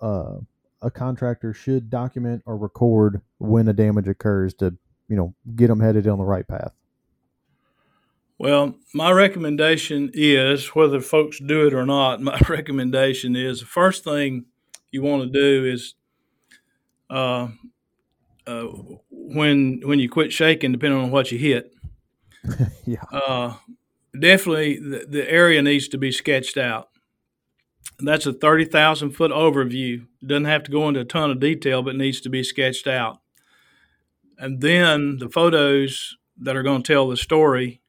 uh, 0.00 0.36
a 0.84 0.90
contractor 0.90 1.52
should 1.52 1.90
document 1.90 2.42
or 2.46 2.56
record 2.56 3.22
when 3.38 3.66
a 3.68 3.72
damage 3.72 4.06
occurs 4.06 4.54
to, 4.54 4.76
you 5.08 5.16
know, 5.16 5.34
get 5.56 5.68
them 5.68 5.80
headed 5.80 6.06
on 6.06 6.18
the 6.18 6.24
right 6.24 6.46
path? 6.46 6.72
Well, 8.38 8.74
my 8.92 9.12
recommendation 9.12 10.10
is 10.12 10.68
whether 10.68 11.00
folks 11.00 11.38
do 11.38 11.66
it 11.66 11.74
or 11.74 11.86
not, 11.86 12.20
my 12.20 12.38
recommendation 12.48 13.36
is 13.36 13.60
the 13.60 13.66
first 13.66 14.04
thing 14.04 14.46
you 14.90 15.02
want 15.02 15.22
to 15.22 15.28
do 15.28 15.64
is 15.64 15.94
uh, 17.10 17.48
uh, 18.46 18.64
when 19.10 19.80
when 19.84 19.98
you 19.98 20.08
quit 20.08 20.32
shaking, 20.32 20.72
depending 20.72 21.00
on 21.00 21.10
what 21.10 21.32
you 21.32 21.38
hit. 21.38 21.74
yeah. 22.84 23.02
Uh, 23.10 23.54
definitely, 24.18 24.78
the, 24.78 25.06
the, 25.08 25.30
area 25.30 25.62
needs 25.62 25.88
to 25.88 25.98
be 25.98 26.12
sketched 26.12 26.58
out. 26.58 26.88
That's 27.98 28.26
a 28.26 28.32
thirty 28.32 28.64
thousand 28.64 29.12
foot 29.12 29.30
overview. 29.30 30.06
It 30.22 30.28
doesn't 30.28 30.46
have 30.46 30.64
to 30.64 30.70
go 30.72 30.88
into 30.88 31.00
a 31.00 31.04
ton 31.04 31.30
of 31.30 31.40
detail, 31.40 31.82
but 31.82 31.96
needs 31.96 32.20
to 32.22 32.28
be 32.28 32.42
sketched 32.42 32.86
out. 32.86 33.18
And 34.38 34.60
then 34.60 35.18
the 35.18 35.28
photos 35.28 36.16
that 36.38 36.56
are 36.56 36.62
going 36.62 36.82
to 36.82 36.92
tell 36.92 37.08
the 37.08 37.16
story 37.16 37.80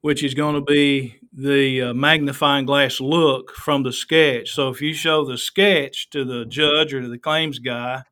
which 0.00 0.22
is 0.22 0.34
going 0.34 0.54
to 0.54 0.60
be 0.60 1.16
the 1.32 1.82
uh, 1.82 1.94
magnifying 1.94 2.66
glass 2.66 3.00
look 3.00 3.54
from 3.54 3.82
the 3.82 3.92
sketch. 3.92 4.50
So 4.50 4.68
if 4.68 4.80
you 4.80 4.94
show 4.94 5.24
the 5.24 5.38
sketch 5.38 6.10
to 6.10 6.24
the 6.24 6.44
judge 6.44 6.94
or 6.94 7.00
to 7.00 7.08
the 7.08 7.18
claims 7.18 7.58
guy, 7.58 8.04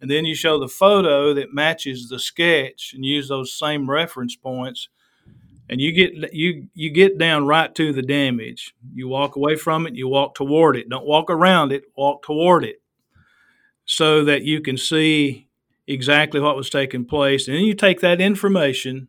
and 0.00 0.10
then 0.10 0.24
you 0.24 0.34
show 0.34 0.58
the 0.58 0.68
photo 0.68 1.34
that 1.34 1.54
matches 1.54 2.08
the 2.08 2.18
sketch 2.18 2.92
and 2.94 3.04
use 3.04 3.28
those 3.28 3.58
same 3.58 3.90
reference 3.90 4.36
points, 4.36 4.88
and 5.68 5.80
you 5.80 5.92
get 5.92 6.34
you 6.34 6.68
you 6.74 6.90
get 6.90 7.18
down 7.18 7.46
right 7.46 7.74
to 7.74 7.92
the 7.92 8.02
damage. 8.02 8.74
You 8.92 9.08
walk 9.08 9.36
away 9.36 9.56
from 9.56 9.86
it, 9.86 9.94
you 9.94 10.08
walk 10.08 10.34
toward 10.34 10.76
it. 10.76 10.88
Don't 10.88 11.06
walk 11.06 11.30
around 11.30 11.72
it, 11.72 11.84
walk 11.96 12.22
toward 12.22 12.64
it. 12.64 12.82
So 13.86 14.24
that 14.24 14.42
you 14.42 14.60
can 14.60 14.76
see 14.78 15.48
exactly 15.86 16.40
what 16.40 16.56
was 16.56 16.70
taking 16.70 17.04
place. 17.04 17.48
And 17.48 17.56
then 17.56 17.64
you 17.64 17.74
take 17.74 18.00
that 18.00 18.20
information 18.20 19.08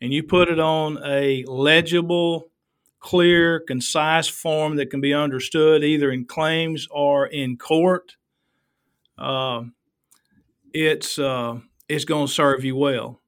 and 0.00 0.12
you 0.12 0.22
put 0.22 0.48
it 0.48 0.58
on 0.58 0.98
a 1.04 1.44
legible, 1.46 2.50
clear, 2.98 3.60
concise 3.60 4.28
form 4.28 4.76
that 4.76 4.90
can 4.90 5.00
be 5.00 5.14
understood 5.14 5.84
either 5.84 6.10
in 6.10 6.24
claims 6.24 6.86
or 6.90 7.26
in 7.26 7.56
court, 7.56 8.16
uh, 9.18 9.62
it's 10.72 11.18
uh, 11.18 11.58
it's 11.88 12.04
going 12.04 12.26
to 12.26 12.32
serve 12.32 12.64
you 12.64 12.76
well. 12.76 13.20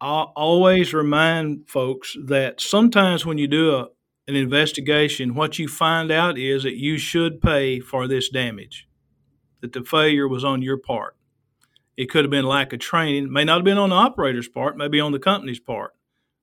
I 0.00 0.22
always 0.34 0.94
remind 0.94 1.68
folks 1.68 2.16
that 2.26 2.60
sometimes 2.60 3.26
when 3.26 3.38
you 3.38 3.46
do 3.46 3.74
a, 3.74 3.88
an 4.28 4.36
investigation, 4.36 5.34
what 5.34 5.58
you 5.58 5.68
find 5.68 6.10
out 6.10 6.38
is 6.38 6.62
that 6.62 6.76
you 6.76 6.96
should 6.98 7.40
pay 7.40 7.80
for 7.80 8.08
this 8.08 8.28
damage, 8.28 8.88
that 9.60 9.72
the 9.72 9.84
failure 9.84 10.26
was 10.26 10.44
on 10.44 10.62
your 10.62 10.78
part. 10.78 11.16
It 11.96 12.08
could 12.08 12.24
have 12.24 12.30
been 12.30 12.46
lack 12.46 12.72
of 12.72 12.78
training, 12.78 13.30
may 13.30 13.44
not 13.44 13.58
have 13.58 13.64
been 13.64 13.76
on 13.76 13.90
the 13.90 13.96
operator's 13.96 14.48
part, 14.48 14.76
maybe 14.76 15.00
on 15.00 15.12
the 15.12 15.18
company's 15.18 15.60
part 15.60 15.92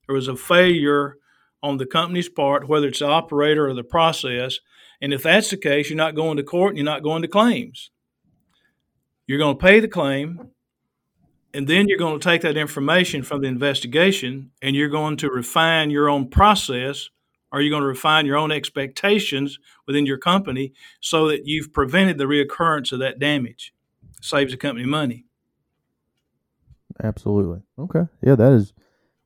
there 0.07 0.15
was 0.15 0.27
a 0.27 0.35
failure 0.35 1.17
on 1.61 1.77
the 1.77 1.85
company's 1.85 2.29
part, 2.29 2.67
whether 2.67 2.87
it's 2.87 2.99
the 2.99 3.07
operator 3.07 3.67
or 3.67 3.73
the 3.73 3.83
process. 3.83 4.59
And 5.01 5.13
if 5.13 5.23
that's 5.23 5.49
the 5.49 5.57
case, 5.57 5.89
you're 5.89 5.97
not 5.97 6.15
going 6.15 6.37
to 6.37 6.43
court 6.43 6.71
and 6.71 6.77
you're 6.77 6.85
not 6.85 7.03
going 7.03 7.21
to 7.21 7.27
claims. 7.27 7.91
You're 9.27 9.37
going 9.37 9.57
to 9.57 9.63
pay 9.63 9.79
the 9.79 9.87
claim, 9.89 10.51
and 11.53 11.67
then 11.67 11.87
you're 11.87 11.97
going 11.97 12.19
to 12.19 12.23
take 12.23 12.41
that 12.41 12.57
information 12.57 13.23
from 13.23 13.41
the 13.41 13.47
investigation 13.47 14.51
and 14.61 14.75
you're 14.75 14.89
going 14.89 15.17
to 15.17 15.29
refine 15.29 15.89
your 15.89 16.09
own 16.09 16.29
process 16.29 17.09
or 17.51 17.61
you're 17.61 17.71
going 17.71 17.81
to 17.81 17.87
refine 17.87 18.25
your 18.25 18.37
own 18.37 18.51
expectations 18.51 19.57
within 19.85 20.05
your 20.05 20.17
company 20.17 20.73
so 20.99 21.27
that 21.27 21.45
you've 21.45 21.71
prevented 21.71 22.17
the 22.17 22.25
reoccurrence 22.25 22.91
of 22.91 22.99
that 22.99 23.19
damage. 23.19 23.73
Saves 24.21 24.51
the 24.51 24.57
company 24.57 24.85
money. 24.85 25.25
Absolutely. 27.03 27.61
Okay. 27.77 28.07
Yeah, 28.21 28.35
that 28.35 28.51
is 28.51 28.73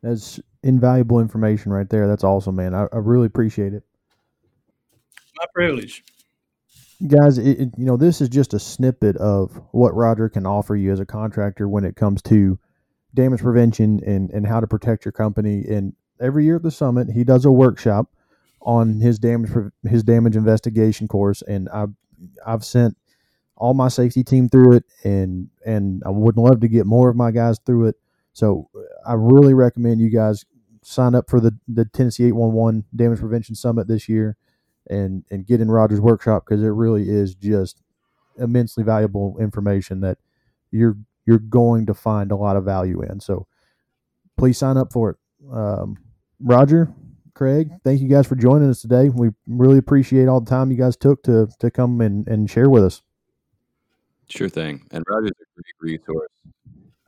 that's 0.03 0.39
invaluable 0.63 1.19
information 1.19 1.71
right 1.71 1.89
there. 1.89 2.07
That's 2.07 2.23
awesome, 2.23 2.55
man. 2.55 2.73
I, 2.75 2.88
I 2.91 2.97
really 2.97 3.27
appreciate 3.27 3.73
it. 3.73 3.84
My 5.38 5.45
privilege. 5.53 6.03
Guys, 7.08 7.38
it, 7.38 7.60
it, 7.60 7.70
you 7.78 7.86
know, 7.86 7.98
this 7.98 8.22
is 8.22 8.30
just 8.30 8.54
a 8.54 8.60
snippet 8.60 9.18
of 9.18 9.60
what 9.72 9.96
Roger 9.96 10.30
can 10.30 10.46
offer 10.46 10.76
you 10.76 10.92
as 10.92 11.00
a 11.00 11.06
contractor 11.06 11.68
when 11.68 11.84
it 11.84 11.96
comes 11.96 12.22
to 12.24 12.60
damage 13.14 13.42
prevention 13.42 14.00
and, 14.06 14.30
and 14.30 14.46
how 14.46 14.60
to 14.60 14.68
protect 14.68 15.06
your 15.06 15.12
company. 15.12 15.66
And 15.68 15.94
every 16.20 16.46
year 16.46 16.58
at 16.58 16.64
the 16.64 16.72
summit, 16.72 17.10
he 17.10 17.24
does 17.24 17.46
a 17.46 17.52
workshop 17.52 18.08
on 18.62 19.00
his 19.02 19.18
damage 19.18 19.50
his 19.84 20.04
damage 20.04 20.36
investigation 20.36 21.08
course, 21.08 21.42
and 21.42 21.68
I've 21.70 21.94
I've 22.46 22.64
sent 22.64 22.96
all 23.56 23.74
my 23.74 23.88
safety 23.88 24.24
team 24.24 24.50
through 24.50 24.76
it, 24.76 24.86
and 25.04 25.50
and 25.66 26.04
I 26.06 26.10
would 26.10 26.38
love 26.38 26.60
to 26.60 26.68
get 26.68 26.86
more 26.86 27.10
of 27.10 27.16
my 27.16 27.32
guys 27.32 27.60
through 27.66 27.88
it. 27.88 27.96
So 28.34 28.70
uh, 28.76 29.10
I 29.10 29.14
really 29.14 29.54
recommend 29.54 30.00
you 30.00 30.10
guys 30.10 30.46
sign 30.84 31.16
up 31.16 31.30
for 31.30 31.40
the, 31.40 31.58
the 31.68 31.86
Tennessee 31.86 32.26
811 32.26 32.86
Damage 32.96 33.20
Prevention 33.20 33.56
Summit 33.56 33.88
this 33.88 34.10
year 34.10 34.38
and, 34.89 35.24
and 35.32 35.46
get 35.46 35.62
in 35.62 35.70
Roger's 35.70 36.02
workshop 36.02 36.46
because 36.46 36.63
it 36.63 36.67
really 36.67 37.10
is 37.10 37.36
just 37.36 37.82
immensely 38.38 38.84
valuable 38.84 39.38
information 39.39 40.02
that 40.02 40.17
you're 40.72 40.98
you're 41.26 41.39
going 41.39 41.86
to 41.86 41.94
find 41.94 42.32
a 42.32 42.36
lot 42.36 42.56
of 42.56 42.65
value 42.65 43.02
in. 43.02 43.20
So 43.20 43.46
please 44.38 44.58
sign 44.58 44.78
up 44.78 44.91
for 44.91 45.12
it. 45.12 45.17
Um, 45.54 45.98
Roger, 46.39 46.91
Craig, 47.36 47.70
thank 47.84 48.02
you 48.02 48.08
guys 48.08 48.26
for 48.26 48.36
joining 48.36 48.70
us 48.70 48.82
today. 48.82 49.10
We 49.10 49.30
really 49.46 49.78
appreciate 49.78 50.28
all 50.28 50.41
the 50.41 50.50
time 50.50 50.72
you 50.72 50.78
guys 50.78 50.98
took 50.98 51.24
to 51.24 51.48
to 51.60 51.70
come 51.70 52.02
and, 52.02 52.28
and 52.28 52.50
share 52.50 52.70
with 52.70 52.84
us. 52.84 53.02
Sure 54.30 54.50
thing. 54.50 54.82
And 54.91 55.04
Roger's 55.08 55.32
a 55.32 55.62
great 55.82 56.00
resource 56.00 56.30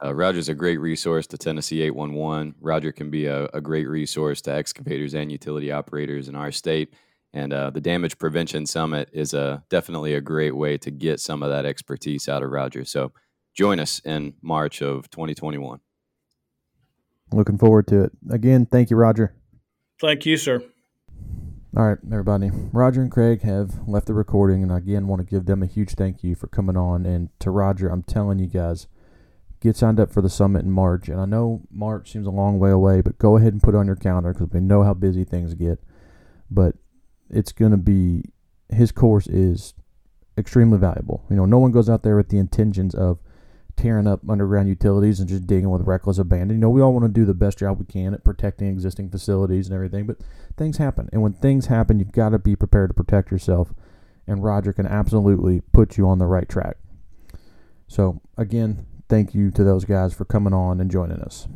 uh, 0.04 0.14
Roger's 0.14 0.50
a 0.50 0.54
great 0.54 0.80
resource 0.80 1.28
to 1.28 1.38
Tennessee 1.38 1.82
811. 1.82 2.56
Roger 2.60 2.92
can 2.92 3.10
be 3.10 3.26
a, 3.26 3.46
a, 3.54 3.62
great 3.62 3.88
resource 3.88 4.42
to 4.42 4.52
excavators 4.52 5.14
and 5.14 5.32
utility 5.32 5.72
operators 5.72 6.28
in 6.28 6.36
our 6.36 6.52
state. 6.52 6.94
And 7.34 7.52
uh, 7.52 7.72
the 7.72 7.82
Damage 7.82 8.20
Prevention 8.20 8.66
Summit 8.66 9.10
is 9.12 9.34
a, 9.34 9.64
definitely 9.70 10.14
a 10.14 10.22
great 10.22 10.56
way 10.56 10.78
to 10.78 10.92
get 10.92 11.20
some 11.20 11.42
of 11.42 11.50
that 11.50 11.66
expertise 11.66 12.30
out 12.30 12.44
of 12.44 12.52
Roger. 12.52 12.86
So 12.86 13.12
join 13.56 13.80
us 13.80 14.00
in 14.06 14.36
March 14.42 14.82
of 14.82 15.10
2021. 15.10 15.80
Looking 17.32 17.58
forward 17.58 17.88
to 17.88 18.04
it. 18.04 18.12
Again, 18.30 18.68
thank 18.68 18.92
you, 18.92 18.98
Roger. 18.98 19.34
Thank 20.00 20.26
you, 20.26 20.38
sir. 20.38 20.64
All 21.76 21.88
right, 21.88 21.98
everybody. 22.06 22.52
Roger 22.72 23.02
and 23.02 23.12
Craig 23.12 23.42
have 23.42 23.88
left 23.88 24.06
the 24.06 24.14
recording, 24.14 24.62
and 24.62 24.72
I 24.72 24.78
again 24.78 25.08
want 25.08 25.22
to 25.22 25.26
give 25.26 25.48
them 25.48 25.64
a 25.64 25.66
huge 25.66 25.96
thank 25.96 26.24
you 26.24 26.36
for 26.36 26.46
coming 26.46 26.78
on. 26.78 27.08
And 27.08 27.30
to 27.40 27.50
Roger, 27.50 27.90
I'm 27.90 28.04
telling 28.04 28.38
you 28.38 28.46
guys, 28.46 28.86
get 29.60 29.76
signed 29.76 30.00
up 30.00 30.12
for 30.12 30.22
the 30.22 30.30
summit 30.30 30.66
in 30.66 30.72
March. 30.72 31.10
And 31.10 31.20
I 31.20 31.26
know 31.26 31.64
March 31.72 32.12
seems 32.12 32.28
a 32.28 32.32
long 32.32 32.60
way 32.60 32.70
away, 32.70 33.02
but 33.02 33.18
go 33.18 33.38
ahead 33.38 33.54
and 33.54 33.64
put 33.64 33.74
it 33.74 33.78
on 33.78 33.88
your 33.88 33.96
calendar 33.96 34.34
because 34.34 34.50
we 34.52 34.60
know 34.60 34.84
how 34.84 34.94
busy 34.94 35.24
things 35.24 35.56
get. 35.56 35.80
But 36.52 36.76
it's 37.34 37.52
going 37.52 37.72
to 37.72 37.78
be, 37.78 38.24
his 38.70 38.92
course 38.92 39.28
is 39.28 39.74
extremely 40.38 40.78
valuable. 40.78 41.26
You 41.30 41.36
know, 41.36 41.46
no 41.46 41.60
one 41.60 41.72
goes 41.72 41.90
out 41.90 42.04
there 42.04 42.16
with 42.16 42.30
the 42.30 42.38
intentions 42.38 42.96
of 42.96 43.20
tearing 43.76 44.08
up 44.08 44.22
underground 44.30 44.70
utilities 44.70 45.20
and 45.20 45.28
just 45.28 45.48
digging 45.48 45.70
with 45.70 45.82
reckless 45.82 46.18
abandon. 46.18 46.58
You 46.58 46.62
know, 46.62 46.70
we 46.70 46.82
all 46.82 46.94
want 46.94 47.06
to 47.06 47.12
do 47.12 47.26
the 47.26 47.34
best 47.34 47.58
job 47.58 47.80
we 47.80 47.86
can 47.86 48.14
at 48.14 48.24
protecting 48.24 48.68
existing 48.68 49.10
facilities 49.10 49.68
and 49.68 49.76
everything, 49.76 50.06
but 50.06 50.18
things 50.58 50.78
happen. 50.78 51.10
And 51.12 51.22
when 51.22 51.34
things 51.34 51.68
happen, 51.68 52.00
you've 52.00 52.12
got 52.12 52.30
to 52.30 52.40
be 52.40 52.56
prepared 52.56 52.90
to 52.92 52.94
protect 52.94 53.32
yourself. 53.32 53.74
And 54.28 54.44
Roger 54.44 54.74
can 54.74 54.86
absolutely 54.86 55.62
put 55.72 55.98
you 55.98 56.08
on 56.08 56.20
the 56.20 56.28
right 56.28 56.48
track. 56.48 56.78
So, 57.88 58.22
again, 58.38 58.86
thank 59.10 59.36
you 59.36 59.52
to 59.52 59.64
those 59.64 59.86
guys 59.86 60.14
for 60.14 60.26
coming 60.26 60.54
on 60.54 60.80
and 60.80 60.90
joining 60.90 61.20
us. 61.20 61.48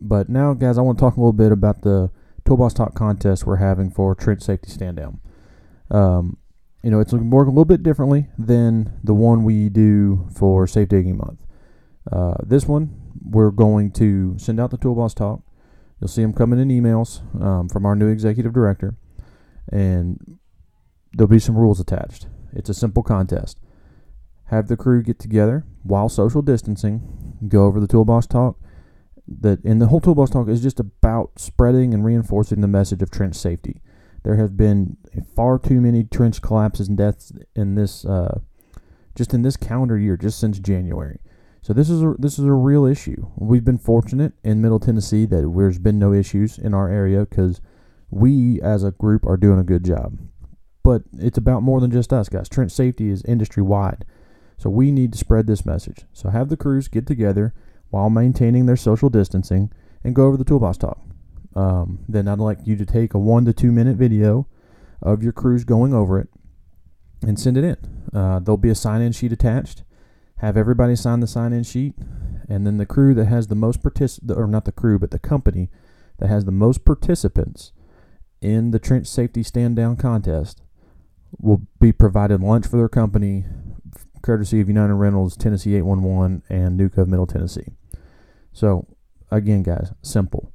But 0.00 0.28
now, 0.28 0.54
guys, 0.54 0.76
I 0.76 0.82
want 0.82 0.98
to 0.98 1.02
talk 1.02 1.16
a 1.16 1.20
little 1.20 1.32
bit 1.32 1.52
about 1.52 1.82
the 1.82 2.10
Toolbox 2.44 2.74
Talk 2.74 2.94
contest 2.94 3.46
we're 3.46 3.56
having 3.56 3.90
for 3.90 4.14
trench 4.14 4.42
safety 4.42 4.70
stand 4.70 4.96
down. 4.96 5.20
Um, 5.90 6.38
you 6.82 6.90
know, 6.90 7.00
it's 7.00 7.12
going 7.12 7.32
a 7.32 7.36
little 7.36 7.64
bit 7.64 7.82
differently 7.82 8.28
than 8.38 8.92
the 9.02 9.14
one 9.14 9.44
we 9.44 9.68
do 9.68 10.28
for 10.34 10.66
Safe 10.66 10.88
Digging 10.88 11.16
Month. 11.16 11.40
Uh, 12.10 12.34
this 12.44 12.66
one, 12.66 12.94
we're 13.24 13.50
going 13.50 13.90
to 13.92 14.38
send 14.38 14.60
out 14.60 14.70
the 14.70 14.76
Toolbox 14.76 15.14
Talk. 15.14 15.42
You'll 16.00 16.08
see 16.08 16.22
them 16.22 16.32
coming 16.32 16.60
in 16.60 16.68
emails 16.68 17.22
um, 17.42 17.68
from 17.68 17.86
our 17.86 17.96
new 17.96 18.08
executive 18.08 18.52
director, 18.52 18.94
and 19.72 20.38
there'll 21.12 21.28
be 21.28 21.38
some 21.38 21.56
rules 21.56 21.80
attached. 21.80 22.28
It's 22.52 22.68
a 22.68 22.74
simple 22.74 23.02
contest. 23.02 23.58
Have 24.46 24.68
the 24.68 24.76
crew 24.76 25.02
get 25.02 25.18
together 25.18 25.64
while 25.82 26.08
social 26.08 26.42
distancing, 26.42 27.38
go 27.48 27.64
over 27.64 27.80
the 27.80 27.88
Toolbox 27.88 28.26
Talk. 28.26 28.60
That 29.26 29.64
and 29.64 29.82
the 29.82 29.88
whole 29.88 30.00
Toolbox 30.00 30.30
Talk 30.30 30.48
is 30.48 30.62
just 30.62 30.78
about 30.78 31.40
spreading 31.40 31.92
and 31.92 32.04
reinforcing 32.04 32.60
the 32.60 32.68
message 32.68 33.02
of 33.02 33.10
trench 33.10 33.34
safety. 33.34 33.82
There 34.26 34.34
have 34.38 34.56
been 34.56 34.96
far 35.36 35.56
too 35.56 35.80
many 35.80 36.02
trench 36.02 36.42
collapses 36.42 36.88
and 36.88 36.96
deaths 36.96 37.30
in 37.54 37.76
this, 37.76 38.04
uh, 38.04 38.40
just 39.14 39.32
in 39.32 39.42
this 39.42 39.56
calendar 39.56 39.96
year, 39.96 40.16
just 40.16 40.40
since 40.40 40.58
January. 40.58 41.20
So 41.62 41.72
this 41.72 41.88
is 41.88 42.02
a, 42.02 42.16
this 42.18 42.36
is 42.36 42.44
a 42.44 42.52
real 42.52 42.86
issue. 42.86 43.28
We've 43.36 43.64
been 43.64 43.78
fortunate 43.78 44.32
in 44.42 44.60
Middle 44.60 44.80
Tennessee 44.80 45.26
that 45.26 45.52
there's 45.56 45.78
been 45.78 46.00
no 46.00 46.12
issues 46.12 46.58
in 46.58 46.74
our 46.74 46.90
area 46.90 47.20
because 47.20 47.60
we 48.10 48.60
as 48.62 48.82
a 48.82 48.90
group 48.90 49.24
are 49.24 49.36
doing 49.36 49.60
a 49.60 49.62
good 49.62 49.84
job. 49.84 50.18
But 50.82 51.02
it's 51.12 51.38
about 51.38 51.62
more 51.62 51.80
than 51.80 51.92
just 51.92 52.12
us, 52.12 52.28
guys. 52.28 52.48
Trench 52.48 52.72
safety 52.72 53.10
is 53.10 53.22
industry 53.26 53.62
wide. 53.62 54.04
So 54.58 54.68
we 54.70 54.90
need 54.90 55.12
to 55.12 55.18
spread 55.18 55.46
this 55.46 55.64
message. 55.64 56.04
So 56.12 56.30
have 56.30 56.48
the 56.48 56.56
crews 56.56 56.88
get 56.88 57.06
together 57.06 57.54
while 57.90 58.10
maintaining 58.10 58.66
their 58.66 58.74
social 58.74 59.08
distancing 59.08 59.70
and 60.02 60.16
go 60.16 60.26
over 60.26 60.36
the 60.36 60.42
toolbox 60.42 60.78
talk. 60.78 60.98
Um, 61.56 62.00
then 62.08 62.28
I'd 62.28 62.38
like 62.38 62.58
you 62.64 62.76
to 62.76 62.86
take 62.86 63.14
a 63.14 63.18
one 63.18 63.44
to 63.46 63.52
two 63.52 63.72
minute 63.72 63.96
video 63.96 64.46
of 65.02 65.22
your 65.22 65.32
crews 65.32 65.64
going 65.64 65.94
over 65.94 66.20
it 66.20 66.28
and 67.22 67.40
send 67.40 67.56
it 67.56 67.64
in. 67.64 67.76
Uh, 68.14 68.38
there'll 68.38 68.56
be 68.56 68.68
a 68.68 68.74
sign 68.74 69.00
in 69.00 69.12
sheet 69.12 69.32
attached 69.32 69.82
have 70.38 70.56
everybody 70.56 70.94
sign 70.94 71.20
the 71.20 71.26
sign 71.26 71.52
in 71.52 71.62
sheet, 71.62 71.94
and 72.48 72.66
then 72.66 72.76
the 72.76 72.86
crew 72.86 73.14
that 73.14 73.26
has 73.26 73.46
the 73.46 73.54
most 73.54 73.82
particip 73.82 74.36
or 74.36 74.46
not 74.46 74.64
the 74.64 74.72
crew, 74.72 74.98
but 74.98 75.10
the 75.10 75.18
company 75.18 75.70
that 76.18 76.28
has 76.28 76.44
the 76.44 76.52
most 76.52 76.84
participants 76.84 77.72
in 78.40 78.70
the 78.70 78.78
trench 78.78 79.06
safety 79.06 79.42
stand 79.42 79.76
down 79.76 79.96
contest 79.96 80.62
will 81.38 81.62
be 81.80 81.92
provided 81.92 82.40
lunch 82.42 82.66
for 82.66 82.76
their 82.76 82.88
company, 82.88 83.44
courtesy 84.22 84.60
of 84.60 84.68
United 84.68 84.94
Rentals, 84.94 85.36
Tennessee 85.36 85.74
811, 85.76 86.42
and 86.48 86.78
NUCA 86.78 86.98
of 86.98 87.08
Middle 87.08 87.26
Tennessee. 87.26 87.72
So, 88.52 88.86
again, 89.30 89.62
guys, 89.62 89.92
simple. 90.02 90.52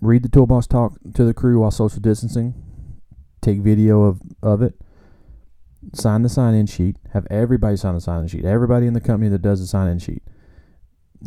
Read 0.00 0.22
the 0.22 0.28
toolbox 0.28 0.66
talk 0.66 0.94
to 1.14 1.24
the 1.24 1.34
crew 1.34 1.60
while 1.60 1.70
social 1.70 2.00
distancing. 2.00 2.54
Take 3.42 3.60
video 3.60 4.02
of, 4.02 4.20
of 4.42 4.62
it 4.62 4.74
sign 5.92 6.22
the 6.22 6.28
sign 6.28 6.54
in 6.54 6.66
sheet, 6.66 6.96
have 7.12 7.26
everybody 7.30 7.76
sign 7.76 7.94
the 7.94 8.00
sign 8.00 8.22
in 8.22 8.28
sheet, 8.28 8.44
everybody 8.44 8.86
in 8.86 8.94
the 8.94 9.00
company 9.00 9.28
that 9.30 9.42
does 9.42 9.60
the 9.60 9.66
sign 9.66 9.88
in 9.88 9.98
sheet, 9.98 10.22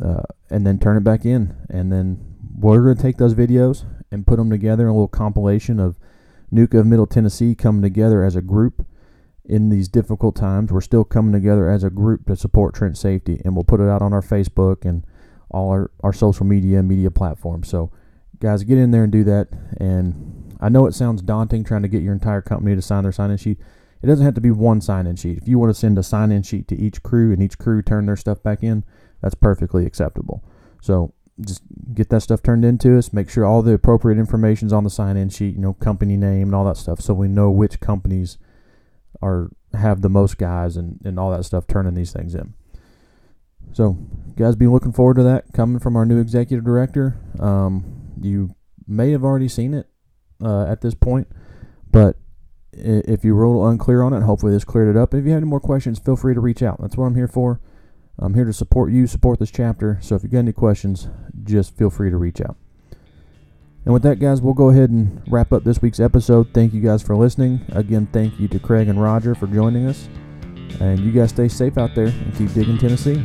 uh, 0.03 0.23
and 0.49 0.65
then 0.65 0.79
turn 0.79 0.97
it 0.97 1.03
back 1.03 1.25
in. 1.25 1.55
And 1.69 1.91
then 1.91 2.35
we're 2.55 2.83
going 2.83 2.95
to 2.95 3.01
take 3.01 3.17
those 3.17 3.33
videos 3.33 3.85
and 4.11 4.27
put 4.27 4.37
them 4.37 4.49
together 4.49 4.83
in 4.83 4.89
a 4.89 4.93
little 4.93 5.07
compilation 5.07 5.79
of 5.79 5.97
NUCA 6.51 6.79
of 6.79 6.85
Middle 6.85 7.07
Tennessee 7.07 7.55
coming 7.55 7.81
together 7.81 8.23
as 8.23 8.35
a 8.35 8.41
group 8.41 8.85
in 9.43 9.69
these 9.69 9.87
difficult 9.87 10.35
times. 10.35 10.71
We're 10.71 10.81
still 10.81 11.03
coming 11.03 11.33
together 11.33 11.69
as 11.69 11.83
a 11.83 11.89
group 11.89 12.27
to 12.27 12.35
support 12.35 12.75
trench 12.75 12.97
safety, 12.97 13.41
and 13.43 13.55
we'll 13.55 13.63
put 13.63 13.81
it 13.81 13.89
out 13.89 14.01
on 14.01 14.13
our 14.13 14.21
Facebook 14.21 14.85
and 14.85 15.05
all 15.49 15.69
our, 15.69 15.91
our 16.01 16.13
social 16.13 16.45
media 16.45 16.79
and 16.79 16.87
media 16.87 17.11
platforms. 17.11 17.67
So, 17.67 17.91
guys, 18.39 18.63
get 18.63 18.77
in 18.77 18.91
there 18.91 19.03
and 19.03 19.11
do 19.11 19.23
that. 19.23 19.49
And 19.79 20.55
I 20.59 20.69
know 20.69 20.85
it 20.85 20.93
sounds 20.93 21.21
daunting 21.21 21.63
trying 21.63 21.83
to 21.83 21.87
get 21.87 22.03
your 22.03 22.13
entire 22.13 22.41
company 22.41 22.75
to 22.75 22.81
sign 22.81 23.03
their 23.03 23.11
sign 23.11 23.31
in 23.31 23.37
sheet 23.37 23.59
it 24.03 24.07
doesn't 24.07 24.25
have 24.25 24.35
to 24.35 24.41
be 24.41 24.51
one 24.51 24.81
sign 24.81 25.07
in 25.07 25.15
sheet. 25.15 25.37
If 25.37 25.47
you 25.47 25.57
want 25.57 25.69
to 25.69 25.79
send 25.79 25.97
a 25.97 26.03
sign 26.03 26.31
in 26.31 26.43
sheet 26.43 26.67
to 26.67 26.75
each 26.75 27.01
crew 27.03 27.31
and 27.31 27.41
each 27.41 27.57
crew 27.57 27.81
turn 27.81 28.05
their 28.05 28.17
stuff 28.17 28.43
back 28.43 28.61
in, 28.61 28.83
that's 29.21 29.33
perfectly 29.33 29.85
acceptable. 29.85 30.43
So 30.81 31.13
just 31.39 31.61
get 31.93 32.09
that 32.09 32.19
stuff 32.19 32.43
turned 32.43 32.65
into 32.65 32.97
us. 32.97 33.13
Make 33.13 33.29
sure 33.29 33.45
all 33.45 33.61
the 33.61 33.73
appropriate 33.73 34.19
information 34.19 34.67
is 34.67 34.73
on 34.73 34.83
the 34.83 34.89
sign 34.89 35.15
in 35.15 35.29
sheet, 35.29 35.55
you 35.55 35.61
know, 35.61 35.73
company 35.75 36.17
name 36.17 36.49
and 36.49 36.55
all 36.55 36.65
that 36.65 36.75
stuff, 36.75 36.99
so 36.99 37.13
we 37.13 37.29
know 37.29 37.49
which 37.49 37.79
companies 37.79 38.37
are 39.21 39.51
have 39.73 40.01
the 40.01 40.09
most 40.09 40.37
guys 40.37 40.75
and, 40.75 40.99
and 41.05 41.17
all 41.17 41.31
that 41.31 41.45
stuff 41.45 41.65
turning 41.65 41.93
these 41.93 42.11
things 42.11 42.35
in. 42.35 42.53
So, 43.71 43.97
guys, 44.35 44.57
be 44.57 44.67
looking 44.67 44.91
forward 44.91 45.15
to 45.15 45.23
that 45.23 45.45
coming 45.53 45.79
from 45.79 45.95
our 45.95 46.05
new 46.05 46.19
executive 46.19 46.65
director. 46.65 47.17
Um, 47.39 47.92
you 48.23 48.55
may 48.87 49.11
have 49.11 49.23
already 49.23 49.47
seen 49.47 49.73
it 49.73 49.87
uh, 50.43 50.65
at 50.65 50.81
this 50.81 50.93
point, 50.93 51.27
but 51.89 52.17
if 52.73 53.23
you 53.23 53.35
were 53.35 53.43
a 53.43 53.49
little 53.49 53.67
unclear 53.67 54.01
on 54.01 54.13
it, 54.13 54.23
hopefully 54.23 54.51
this 54.51 54.63
cleared 54.63 54.95
it 54.95 54.99
up. 54.99 55.13
If 55.13 55.25
you 55.25 55.31
have 55.31 55.37
any 55.41 55.49
more 55.49 55.59
questions, 55.59 55.99
feel 55.99 56.15
free 56.15 56.33
to 56.33 56.39
reach 56.39 56.63
out. 56.63 56.81
That's 56.81 56.97
what 56.97 57.05
I'm 57.05 57.15
here 57.15 57.27
for. 57.27 57.59
I'm 58.17 58.33
here 58.33 58.45
to 58.45 58.53
support 58.53 58.91
you, 58.91 59.07
support 59.07 59.39
this 59.39 59.51
chapter. 59.51 59.99
So 60.01 60.15
if 60.15 60.23
you've 60.23 60.31
got 60.31 60.39
any 60.39 60.53
questions, 60.53 61.07
just 61.43 61.75
feel 61.77 61.89
free 61.89 62.09
to 62.09 62.17
reach 62.17 62.41
out. 62.41 62.57
And 63.85 63.93
with 63.93 64.03
that, 64.03 64.19
guys, 64.19 64.41
we'll 64.41 64.53
go 64.53 64.69
ahead 64.69 64.91
and 64.91 65.21
wrap 65.27 65.51
up 65.51 65.63
this 65.63 65.81
week's 65.81 65.99
episode. 65.99 66.53
Thank 66.53 66.73
you 66.73 66.81
guys 66.81 67.03
for 67.03 67.15
listening. 67.15 67.65
Again, 67.73 68.07
thank 68.13 68.39
you 68.39 68.47
to 68.47 68.59
Craig 68.59 68.87
and 68.87 69.01
Roger 69.01 69.35
for 69.35 69.47
joining 69.47 69.87
us. 69.87 70.07
And 70.79 70.99
you 70.99 71.11
guys 71.11 71.31
stay 71.31 71.47
safe 71.47 71.77
out 71.77 71.93
there 71.95 72.07
and 72.07 72.35
keep 72.35 72.53
digging 72.53 72.77
Tennessee. 72.77 73.23